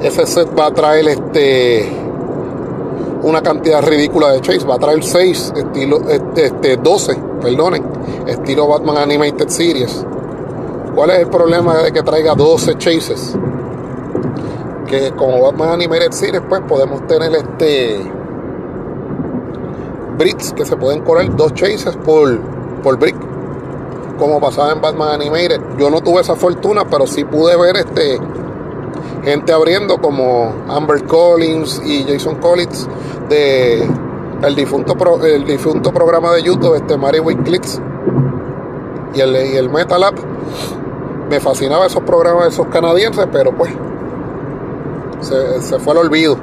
ese 0.02 0.26
set 0.26 0.48
va 0.58 0.66
a 0.66 0.70
traer 0.70 1.08
este 1.08 1.92
una 3.22 3.42
cantidad 3.42 3.82
ridícula 3.82 4.32
de 4.32 4.40
chase. 4.40 4.66
Va 4.66 4.76
a 4.76 4.78
traer 4.78 5.02
6, 5.02 5.52
estilo, 5.56 6.08
este, 6.08 6.46
este 6.46 6.76
12, 6.76 7.16
perdonen, 7.40 7.84
estilo 8.26 8.68
Batman 8.68 8.98
Animated 8.98 9.48
Series. 9.48 10.04
¿Cuál 10.94 11.10
es 11.10 11.18
el 11.20 11.28
problema 11.28 11.76
de 11.78 11.92
que 11.92 12.02
traiga 12.02 12.34
12 12.34 12.76
chases? 12.76 13.36
que 14.88 15.12
como 15.12 15.42
Batman 15.42 15.72
Animated 15.72 16.12
Series 16.12 16.42
pues 16.48 16.62
podemos 16.62 17.06
tener 17.06 17.32
este 17.34 18.00
bricks 20.16 20.52
que 20.52 20.64
se 20.64 20.76
pueden 20.76 21.02
correr 21.02 21.34
dos 21.36 21.54
chases 21.54 21.94
por, 21.96 22.40
por 22.82 22.98
brick 22.98 23.16
como 24.18 24.40
pasaba 24.40 24.72
en 24.72 24.80
Batman 24.80 25.20
Animated 25.20 25.60
yo 25.78 25.90
no 25.90 26.00
tuve 26.00 26.22
esa 26.22 26.34
fortuna 26.34 26.84
pero 26.90 27.06
sí 27.06 27.24
pude 27.24 27.56
ver 27.56 27.76
este 27.76 28.18
gente 29.22 29.52
abriendo 29.52 29.98
como 29.98 30.52
Amber 30.68 31.04
Collins 31.04 31.82
y 31.84 32.04
Jason 32.04 32.36
Collins 32.36 32.88
de 33.28 33.88
el 34.42 34.54
difunto 34.54 34.96
el 35.24 35.44
difunto 35.44 35.92
programa 35.92 36.32
de 36.32 36.42
YouTube 36.42 36.76
este 36.76 36.96
Mary 36.96 37.20
Clicks 37.44 37.80
y 39.14 39.20
el, 39.20 39.34
y 39.52 39.56
el 39.56 39.68
Metal 39.68 40.02
App 40.02 40.18
me 41.28 41.40
fascinaba 41.40 41.86
esos 41.86 42.02
programas 42.02 42.48
esos 42.48 42.66
canadienses 42.68 43.26
pero 43.32 43.52
pues 43.52 43.72
se, 45.20 45.78
fue 45.78 45.92
al 45.92 45.98
olvido. 45.98 46.36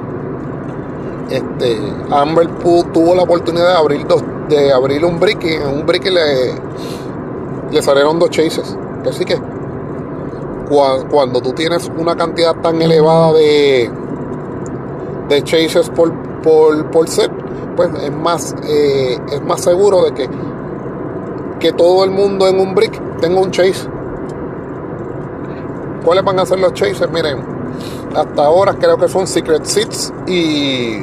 Este 1.30 1.78
Amber 2.10 2.48
tuvo 2.92 3.14
la 3.14 3.22
oportunidad 3.22 3.72
de 3.72 3.76
abrir 3.76 4.06
dos, 4.06 4.22
de 4.48 4.72
abrir 4.72 5.04
un 5.04 5.18
brick 5.18 5.42
y 5.44 5.54
en 5.54 5.66
un 5.66 5.86
brick 5.86 6.04
le, 6.06 6.54
le 7.70 7.82
salieron 7.82 8.18
dos 8.18 8.30
chases. 8.30 8.76
Así 9.08 9.24
que 9.24 9.40
cuando, 10.68 11.40
tú 11.40 11.52
tienes 11.52 11.90
una 11.96 12.16
cantidad 12.16 12.54
tan 12.56 12.80
elevada 12.80 13.32
de, 13.32 13.90
de 15.28 15.42
chases 15.42 15.90
por, 15.90 16.12
por, 16.42 17.08
set, 17.08 17.30
pues 17.76 17.90
es 18.02 18.12
más, 18.12 18.54
eh, 18.68 19.18
es 19.32 19.42
más 19.42 19.60
seguro 19.62 20.04
de 20.04 20.14
que, 20.14 20.28
que 21.60 21.72
todo 21.72 22.04
el 22.04 22.10
mundo 22.10 22.48
en 22.48 22.60
un 22.60 22.74
brick 22.74 23.00
tenga 23.20 23.40
un 23.40 23.50
chase. 23.50 23.88
¿Cuáles 26.04 26.24
van 26.24 26.38
a 26.38 26.46
ser 26.46 26.60
los 26.60 26.72
chases? 26.74 27.10
Miren, 27.10 27.38
hasta 28.14 28.44
ahora 28.44 28.74
creo 28.74 28.96
que 28.96 29.08
son 29.08 29.26
Secret 29.26 29.64
Seats 29.64 30.12
y, 30.26 30.98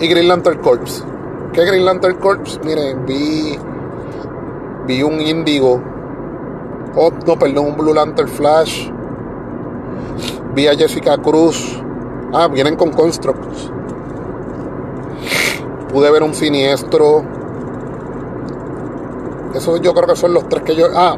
y 0.00 0.08
Green 0.08 0.28
Lantern 0.28 0.60
Corps. 0.60 1.04
¿Qué 1.52 1.64
Green 1.64 1.84
Lantern 1.84 2.16
Corps? 2.16 2.60
Miren, 2.64 3.04
vi, 3.04 3.58
vi 4.86 5.02
un 5.02 5.20
índigo 5.20 5.91
Oh, 6.94 7.10
no, 7.26 7.38
perdón, 7.38 7.68
un 7.68 7.76
Blue 7.76 7.94
Lantern 7.94 8.28
Flash. 8.28 8.90
Vi 10.54 10.66
a 10.66 10.74
Jessica 10.74 11.16
Cruz. 11.16 11.82
Ah, 12.34 12.48
vienen 12.48 12.76
con 12.76 12.90
Constructs. 12.90 13.70
Pude 15.90 16.10
ver 16.10 16.22
un 16.22 16.34
siniestro. 16.34 17.24
Esos 19.54 19.80
yo 19.80 19.94
creo 19.94 20.06
que 20.06 20.16
son 20.16 20.34
los 20.34 20.46
tres 20.48 20.62
que 20.62 20.74
yo. 20.76 20.86
Ah, 20.94 21.16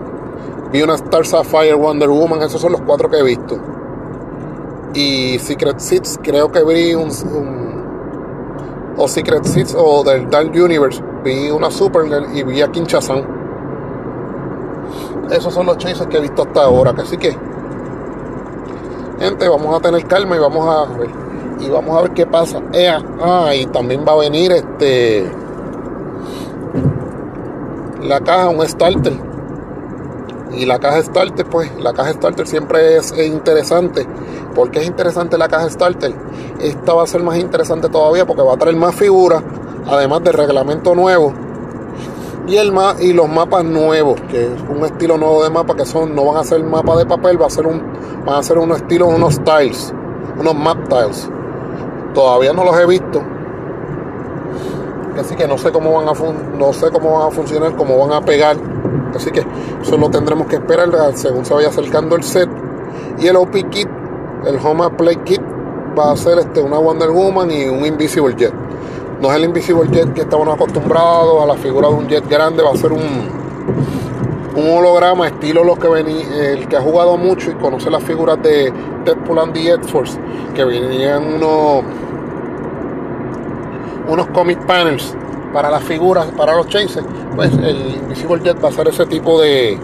vi 0.73 0.83
una 0.83 0.95
Star 0.95 1.27
Sapphire 1.27 1.75
Wonder 1.75 2.09
Woman. 2.09 2.43
Esos 2.43 2.61
son 2.61 2.71
los 2.71 2.81
cuatro 2.83 3.11
que 3.11 3.19
he 3.19 3.23
visto. 3.25 3.59
Y 4.95 5.41
Secret 5.41 5.81
Seeds, 5.81 6.21
creo 6.23 6.53
que 6.53 6.63
vi 6.63 6.95
un. 6.95 7.11
o 8.97 9.09
Secret 9.09 9.45
Seeds 9.45 9.75
o 9.77 10.05
del 10.05 10.31
Dark 10.31 10.53
Universe. 10.55 11.03
Vi 11.25 11.51
una 11.51 11.69
Supergirl 11.73 12.37
y 12.37 12.45
vi 12.45 12.63
a 12.63 12.71
Kinshasa 12.71 13.34
esos 15.31 15.53
son 15.53 15.67
los 15.67 15.79
chases 15.79 16.07
que 16.07 16.19
he 16.19 16.21
visto 16.21 16.43
hasta 16.43 16.63
ahora. 16.63 16.95
Así 16.97 17.17
que, 17.17 17.37
gente, 19.19 19.49
vamos 19.49 19.77
a 19.77 19.81
tener 19.81 20.07
calma 20.07 20.37
y 20.37 20.39
vamos 20.39 20.69
a 20.69 20.99
ver. 20.99 21.11
Y 21.61 21.69
vamos 21.71 21.97
a 21.97 22.03
ver 22.03 22.11
qué 22.13 22.27
pasa. 22.27 22.61
ah, 23.21 23.55
y 23.55 23.67
también 23.67 24.05
va 24.07 24.13
a 24.13 24.17
venir 24.17 24.53
este. 24.53 25.31
La 28.03 28.21
caja, 28.21 28.49
un 28.51 28.67
starter. 28.67 29.13
Y 30.53 30.67
la 30.67 30.79
caja 30.79 31.03
starter, 31.03 31.47
pues, 31.47 31.75
la 31.81 31.93
caja 31.93 32.13
starter 32.13 32.47
siempre 32.47 32.97
es 32.97 33.13
interesante. 33.19 34.07
¿Por 34.55 34.71
qué 34.71 34.81
es 34.81 34.87
interesante 34.87 35.37
la 35.37 35.49
caja 35.49 35.69
starter? 35.69 36.15
Esta 36.61 36.95
va 36.95 37.03
a 37.03 37.07
ser 37.07 37.23
más 37.23 37.39
interesante 37.39 37.89
todavía 37.89 38.25
porque 38.25 38.43
va 38.43 38.55
a 38.55 38.57
traer 38.57 38.77
más 38.77 38.95
figuras, 38.95 39.43
además 39.87 40.23
del 40.23 40.35
reglamento 40.35 40.95
nuevo 40.95 41.33
y 42.47 42.57
el 42.57 42.73
y 43.01 43.13
los 43.13 43.29
mapas 43.29 43.65
nuevos, 43.65 44.21
que 44.23 44.45
es 44.45 44.63
un 44.69 44.85
estilo 44.85 45.17
nuevo 45.17 45.43
de 45.43 45.51
mapa 45.51 45.75
que 45.75 45.87
son 45.87 46.15
no 46.15 46.27
van 46.27 46.39
a 46.39 46.45
ser 46.45 46.63
mapas 46.63 46.99
de 46.99 47.07
papel, 47.07 47.41
va 47.41 47.47
a 47.47 47.51
ser 47.51 47.67
un 47.67 47.83
van 48.25 48.37
a 48.37 48.43
ser 48.43 48.59
unos 48.59 48.79
estilos, 48.79 49.09
unos 49.15 49.43
tiles, 49.45 49.95
unos 50.39 50.55
map 50.55 50.89
tiles. 50.89 51.31
Todavía 52.13 52.53
no 52.53 52.65
los 52.65 52.79
he 52.79 52.87
visto. 52.87 53.23
Así 55.19 55.37
que 55.37 55.47
no 55.47 55.57
sé 55.57 55.71
cómo 55.73 55.93
van 55.93 56.09
a 56.09 56.13
no 56.59 56.73
sé 56.73 56.91
cómo 56.91 57.19
van 57.19 57.29
a 57.29 57.31
funcionar, 57.31 57.77
cómo 57.77 57.99
van 57.99 58.13
a 58.13 58.21
pegar. 58.21 58.57
Así 59.15 59.31
que 59.31 59.45
eso 59.81 59.97
lo 59.97 60.11
tendremos 60.11 60.47
que 60.47 60.57
esperar 60.57 60.91
según 61.15 61.45
se 61.45 61.55
vaya 61.55 61.69
acercando 61.69 62.17
el 62.17 62.23
set. 62.23 62.49
Y 63.19 63.27
el 63.27 63.37
OP 63.37 63.53
kit, 63.71 63.89
el 64.47 64.59
Home 64.63 64.91
Play 64.91 65.17
Kit, 65.25 65.41
va 65.99 66.13
a 66.13 66.17
ser 66.17 66.39
este 66.39 66.61
una 66.61 66.79
Wonder 66.79 67.11
Woman 67.11 67.51
y 67.51 67.69
un 67.69 67.87
Invisible 67.87 68.35
Jet. 68.37 68.53
No 69.21 69.31
es 69.31 69.37
el 69.37 69.45
Invisible 69.45 69.89
Jet 69.91 70.13
que 70.13 70.23
estamos 70.23 70.49
acostumbrados 70.49 71.43
a 71.43 71.47
la 71.47 71.55
figura 71.55 71.89
de 71.89 71.95
un 71.95 72.09
jet 72.09 72.29
grande, 72.29 72.63
va 72.63 72.73
a 72.73 72.77
ser 72.77 72.93
un, 72.93 73.01
un 74.57 74.77
holograma 74.77 75.27
estilo 75.27 75.65
los 75.65 75.79
que 75.79 75.89
el 75.89 76.69
que 76.69 76.77
ha 76.77 76.81
jugado 76.81 77.17
mucho 77.17 77.51
y 77.51 77.55
conoce 77.55 77.91
las 77.91 78.03
figuras 78.03 78.43
de 78.43 78.73
Deadpool 79.05 79.39
and 79.39 79.53
the 79.55 79.71
Ed 79.71 79.83
Force, 79.83 80.19
que 80.55 80.65
venían 80.65 81.35
unos 81.35 81.85
unos 84.09 84.27
comic 84.29 84.59
panels 84.67 85.15
para 85.53 85.71
las 85.71 85.83
figuras, 85.85 86.27
para 86.37 86.57
los 86.57 86.69
chases, 86.69 87.05
pues 87.37 87.53
el 87.55 87.97
Invisible 87.97 88.43
Jet 88.43 88.63
va 88.63 88.69
a 88.69 88.73
ser 88.73 88.89
ese 88.89 89.07
tipo 89.07 89.41
de 89.41 89.79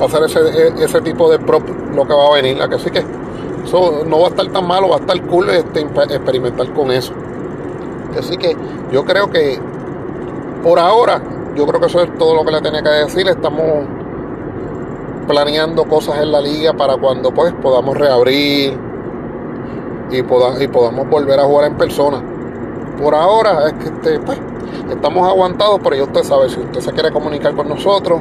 va 0.00 0.06
a 0.06 0.08
ser 0.08 0.22
ese, 0.24 0.84
ese 0.84 1.00
tipo 1.00 1.30
de 1.30 1.38
prop 1.38 1.62
lo 1.94 2.06
que 2.06 2.12
va 2.12 2.26
a 2.26 2.32
venir, 2.34 2.60
así 2.60 2.90
que 2.90 3.04
eso 3.64 4.04
no 4.06 4.20
va 4.20 4.26
a 4.28 4.30
estar 4.30 4.46
tan 4.48 4.66
malo, 4.66 4.88
va 4.88 4.96
a 4.96 5.00
estar 5.00 5.20
cool 5.26 5.50
este, 5.50 5.80
experimentar 5.80 6.72
con 6.72 6.90
eso. 6.90 7.12
Así 8.16 8.36
que 8.36 8.56
yo 8.92 9.04
creo 9.04 9.30
que 9.30 9.58
por 10.62 10.78
ahora, 10.78 11.20
yo 11.54 11.66
creo 11.66 11.80
que 11.80 11.86
eso 11.86 12.02
es 12.02 12.18
todo 12.18 12.34
lo 12.34 12.44
que 12.44 12.52
le 12.52 12.60
tenía 12.60 12.82
que 12.82 12.88
decir. 12.88 13.28
Estamos 13.28 13.64
planeando 15.26 15.84
cosas 15.84 16.20
en 16.22 16.32
la 16.32 16.40
liga 16.40 16.72
para 16.72 16.96
cuando 16.96 17.32
pues 17.32 17.52
podamos 17.60 17.96
reabrir 17.96 18.78
y, 20.10 20.18
y 20.18 20.22
podamos 20.68 21.08
volver 21.08 21.38
a 21.38 21.44
jugar 21.44 21.70
en 21.70 21.76
persona. 21.76 22.22
Por 23.00 23.14
ahora 23.14 23.68
es 23.68 23.72
que 23.74 23.88
este, 23.88 24.20
pues, 24.20 24.38
estamos 24.90 25.28
aguantados, 25.28 25.80
pero 25.82 25.96
ya 25.96 26.02
usted 26.04 26.22
sabe, 26.24 26.48
si 26.48 26.60
usted 26.60 26.80
se 26.80 26.92
quiere 26.92 27.12
comunicar 27.12 27.54
con 27.54 27.68
nosotros, 27.68 28.20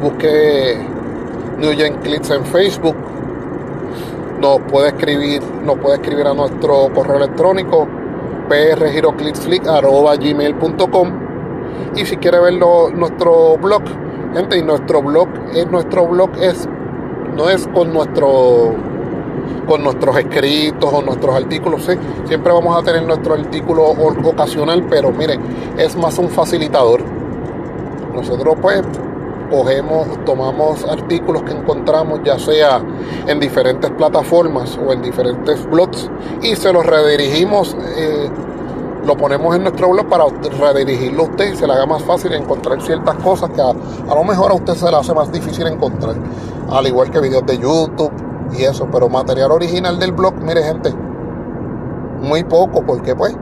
busque 0.00 0.78
New 1.58 1.72
Gen 1.72 1.96
Clips 2.00 2.30
en 2.30 2.44
Facebook, 2.44 2.96
nos 4.40 4.60
puede 4.70 4.88
escribir, 4.88 5.42
nos 5.64 5.78
puede 5.78 5.96
escribir 5.96 6.26
a 6.26 6.34
nuestro 6.34 6.90
correo 6.94 7.16
electrónico 7.16 7.88
prgiroclicksflick.gmail.com 8.48 11.24
y 11.96 12.06
si 12.06 12.16
quiere 12.16 12.40
ver 12.40 12.54
nuestro 12.54 13.58
blog, 13.58 13.82
gente, 14.34 14.58
y 14.58 14.62
nuestro 14.62 15.02
blog 15.02 15.28
es 15.54 15.70
nuestro 15.70 16.06
blog 16.06 16.30
es 16.40 16.66
no 17.36 17.50
es 17.50 17.66
con 17.68 17.92
nuestro 17.92 18.74
con 19.66 19.82
nuestros 19.82 20.16
escritos 20.18 20.92
o 20.92 21.02
nuestros 21.02 21.34
artículos, 21.34 21.84
¿sí? 21.84 21.92
siempre 22.24 22.52
vamos 22.52 22.76
a 22.76 22.82
tener 22.82 23.02
nuestro 23.04 23.34
artículo 23.34 23.84
ocasional, 24.24 24.84
pero 24.88 25.10
miren, 25.10 25.40
es 25.78 25.96
más 25.96 26.18
un 26.18 26.28
facilitador. 26.28 27.02
Nosotros 28.14 28.56
pues 28.60 28.82
cogemos, 29.50 30.06
tomamos 30.24 30.84
artículos 30.84 31.42
que 31.42 31.52
encontramos 31.52 32.20
ya 32.24 32.38
sea 32.38 32.80
en 33.26 33.40
diferentes 33.40 33.90
plataformas 33.92 34.78
o 34.78 34.92
en 34.92 35.02
diferentes 35.02 35.64
blogs 35.68 36.10
y 36.42 36.56
se 36.56 36.72
los 36.72 36.84
redirigimos, 36.84 37.76
eh, 37.96 38.30
lo 39.04 39.16
ponemos 39.16 39.54
en 39.54 39.62
nuestro 39.62 39.90
blog 39.90 40.08
para 40.08 40.24
redirigirlo 40.58 41.24
a 41.24 41.26
usted 41.26 41.52
y 41.52 41.56
se 41.56 41.66
le 41.66 41.72
haga 41.72 41.86
más 41.86 42.02
fácil 42.02 42.32
encontrar 42.32 42.80
ciertas 42.82 43.16
cosas 43.16 43.50
que 43.50 43.60
a, 43.60 44.14
lo 44.14 44.24
mejor 44.24 44.50
a 44.50 44.54
usted 44.54 44.74
se 44.74 44.90
le 44.90 44.96
hace 44.96 45.12
más 45.14 45.30
difícil 45.30 45.66
encontrar, 45.66 46.16
al 46.70 46.86
igual 46.86 47.10
que 47.10 47.20
videos 47.20 47.44
de 47.46 47.58
YouTube 47.58 48.12
y 48.56 48.62
eso, 48.62 48.88
pero 48.90 49.08
material 49.08 49.52
original 49.52 49.98
del 49.98 50.12
blog, 50.12 50.34
mire 50.36 50.62
gente, 50.62 50.94
muy 52.20 52.44
poco 52.44 52.82
porque 52.84 53.14
pues 53.14 53.36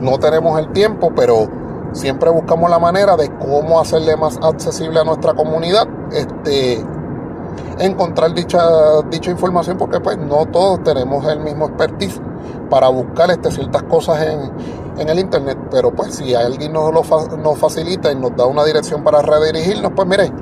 no 0.00 0.18
tenemos 0.18 0.58
el 0.58 0.68
tiempo, 0.72 1.12
pero 1.16 1.48
siempre 1.92 2.30
buscamos 2.30 2.70
la 2.70 2.78
manera 2.78 3.16
de 3.16 3.30
cómo 3.38 3.80
hacerle 3.80 4.16
más 4.16 4.38
accesible 4.42 5.00
a 5.00 5.04
nuestra 5.04 5.34
comunidad 5.34 5.86
este 6.12 6.84
encontrar 7.78 8.34
dicha 8.34 8.60
dicha 9.10 9.30
información 9.30 9.78
porque 9.78 10.00
pues 10.00 10.18
no 10.18 10.44
todos 10.46 10.82
tenemos 10.82 11.24
el 11.26 11.40
mismo 11.40 11.66
expertise 11.66 12.20
para 12.70 12.88
buscar 12.88 13.30
este, 13.30 13.50
ciertas 13.50 13.82
cosas 13.84 14.26
en, 14.98 15.08
el 15.08 15.18
internet. 15.18 15.56
Pero 15.70 15.92
pues 15.92 16.16
si 16.16 16.34
alguien 16.34 16.72
nos 16.72 16.92
lo 16.92 17.02
nos 17.36 17.58
facilita 17.58 18.10
y 18.10 18.16
nos 18.16 18.34
da 18.34 18.46
una 18.46 18.64
dirección 18.64 19.04
para 19.04 19.20
redirigirnos 19.22 19.92
pues 19.94 20.08
mire 20.08 20.32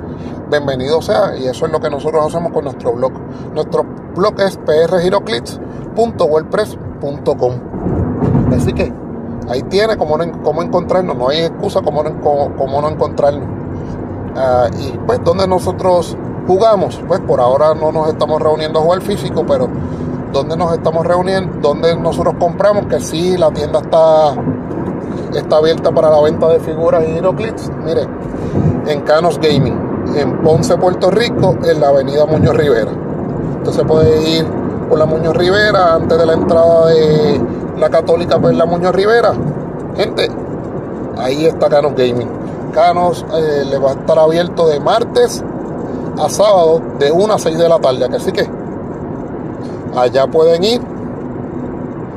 bienvenido 0.49 1.01
sea. 1.01 1.35
Y 1.37 1.47
eso 1.47 1.65
es 1.65 1.71
lo 1.71 1.79
que 1.79 1.89
nosotros 1.89 2.25
hacemos 2.25 2.53
con 2.53 2.65
nuestro 2.65 2.93
blog. 2.93 3.13
Nuestro 3.53 3.83
blog 4.15 4.39
es 4.41 4.57
prgiroclips.wordpress.com 4.57 7.53
así 8.55 8.73
que 8.73 9.04
ahí 9.49 9.61
tiene 9.63 9.97
cómo, 9.97 10.17
cómo 10.43 10.61
encontrarnos, 10.61 11.15
no 11.15 11.29
hay 11.29 11.39
excusa 11.39 11.81
cómo, 11.81 12.03
cómo, 12.21 12.81
no 12.81 12.89
encontrarnos. 12.89 13.47
Ah, 14.35 14.67
y 14.77 14.97
pues 15.05 15.23
donde 15.23 15.47
nosotros 15.47 16.17
jugamos, 16.47 17.01
pues 17.07 17.21
por 17.21 17.39
ahora 17.39 17.73
no 17.73 17.91
nos 17.91 18.09
estamos 18.09 18.41
reuniendo 18.41 18.79
a 18.79 18.83
jugar 18.83 19.01
físico, 19.01 19.45
pero 19.47 19.69
donde 20.31 20.57
nos 20.57 20.73
estamos 20.73 21.05
reuniendo, 21.05 21.57
donde 21.61 21.95
nosotros 21.95 22.35
compramos, 22.39 22.87
que 22.87 22.99
sí, 22.99 23.37
la 23.37 23.51
tienda 23.51 23.79
está, 23.79 24.35
está 25.33 25.57
abierta 25.57 25.91
para 25.91 26.09
la 26.09 26.21
venta 26.21 26.49
de 26.49 26.59
figuras 26.59 27.03
y 27.07 27.11
Hiroclips, 27.11 27.71
mire, 27.85 28.05
en 28.87 29.01
Canos 29.01 29.39
Gaming, 29.39 30.13
en 30.15 30.41
Ponce, 30.43 30.77
Puerto 30.77 31.09
Rico, 31.09 31.55
en 31.63 31.79
la 31.79 31.87
avenida 31.87 32.25
Muñoz 32.25 32.55
Rivera. 32.55 32.91
Se 33.71 33.83
puede 33.83 34.29
ir 34.29 34.45
por 34.89 34.99
la 34.99 35.05
Muñoz 35.05 35.35
Rivera 35.35 35.95
antes 35.95 36.17
de 36.17 36.25
la 36.25 36.33
entrada 36.33 36.87
de 36.87 37.41
la 37.77 37.89
Católica 37.89 38.39
por 38.39 38.53
la 38.53 38.65
Muñoz 38.65 38.95
Rivera. 38.95 39.33
Gente, 39.95 40.29
ahí 41.17 41.45
está 41.45 41.69
Canos 41.69 41.93
Gaming. 41.95 42.29
Canos 42.73 43.25
eh, 43.33 43.63
le 43.69 43.77
va 43.77 43.91
a 43.91 43.93
estar 43.93 44.19
abierto 44.19 44.67
de 44.67 44.79
martes 44.79 45.43
a 46.17 46.29
sábado 46.29 46.81
de 46.99 47.11
1 47.11 47.33
a 47.33 47.39
6 47.39 47.57
de 47.57 47.69
la 47.69 47.79
tarde. 47.79 48.05
Así 48.15 48.31
que 48.31 48.49
allá 49.95 50.27
pueden 50.27 50.63
ir 50.63 50.81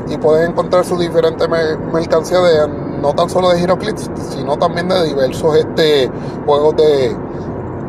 y 0.08 0.16
pueden 0.16 0.50
encontrar 0.50 0.84
sus 0.84 0.98
diferentes 0.98 1.48
mercancías 1.48 2.42
de 2.42 2.68
no 3.00 3.12
tan 3.14 3.28
solo 3.28 3.50
de 3.50 3.60
HeroClix, 3.60 4.10
sino 4.30 4.56
también 4.56 4.88
de 4.88 5.04
diversos 5.04 5.56
este, 5.56 6.10
juegos 6.46 6.76
de, 6.76 7.16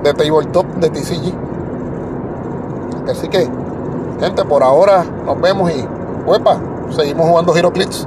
de 0.03 0.13
tabletop 0.13 0.65
de 0.75 0.89
TCG. 0.89 1.33
Así 3.09 3.27
que, 3.27 3.49
gente, 4.19 4.45
por 4.45 4.61
ahora 4.61 5.03
nos 5.25 5.41
vemos 5.41 5.71
y, 5.71 5.83
huepa, 6.25 6.59
seguimos 6.91 7.27
jugando 7.27 7.53
HeroClix. 7.53 8.05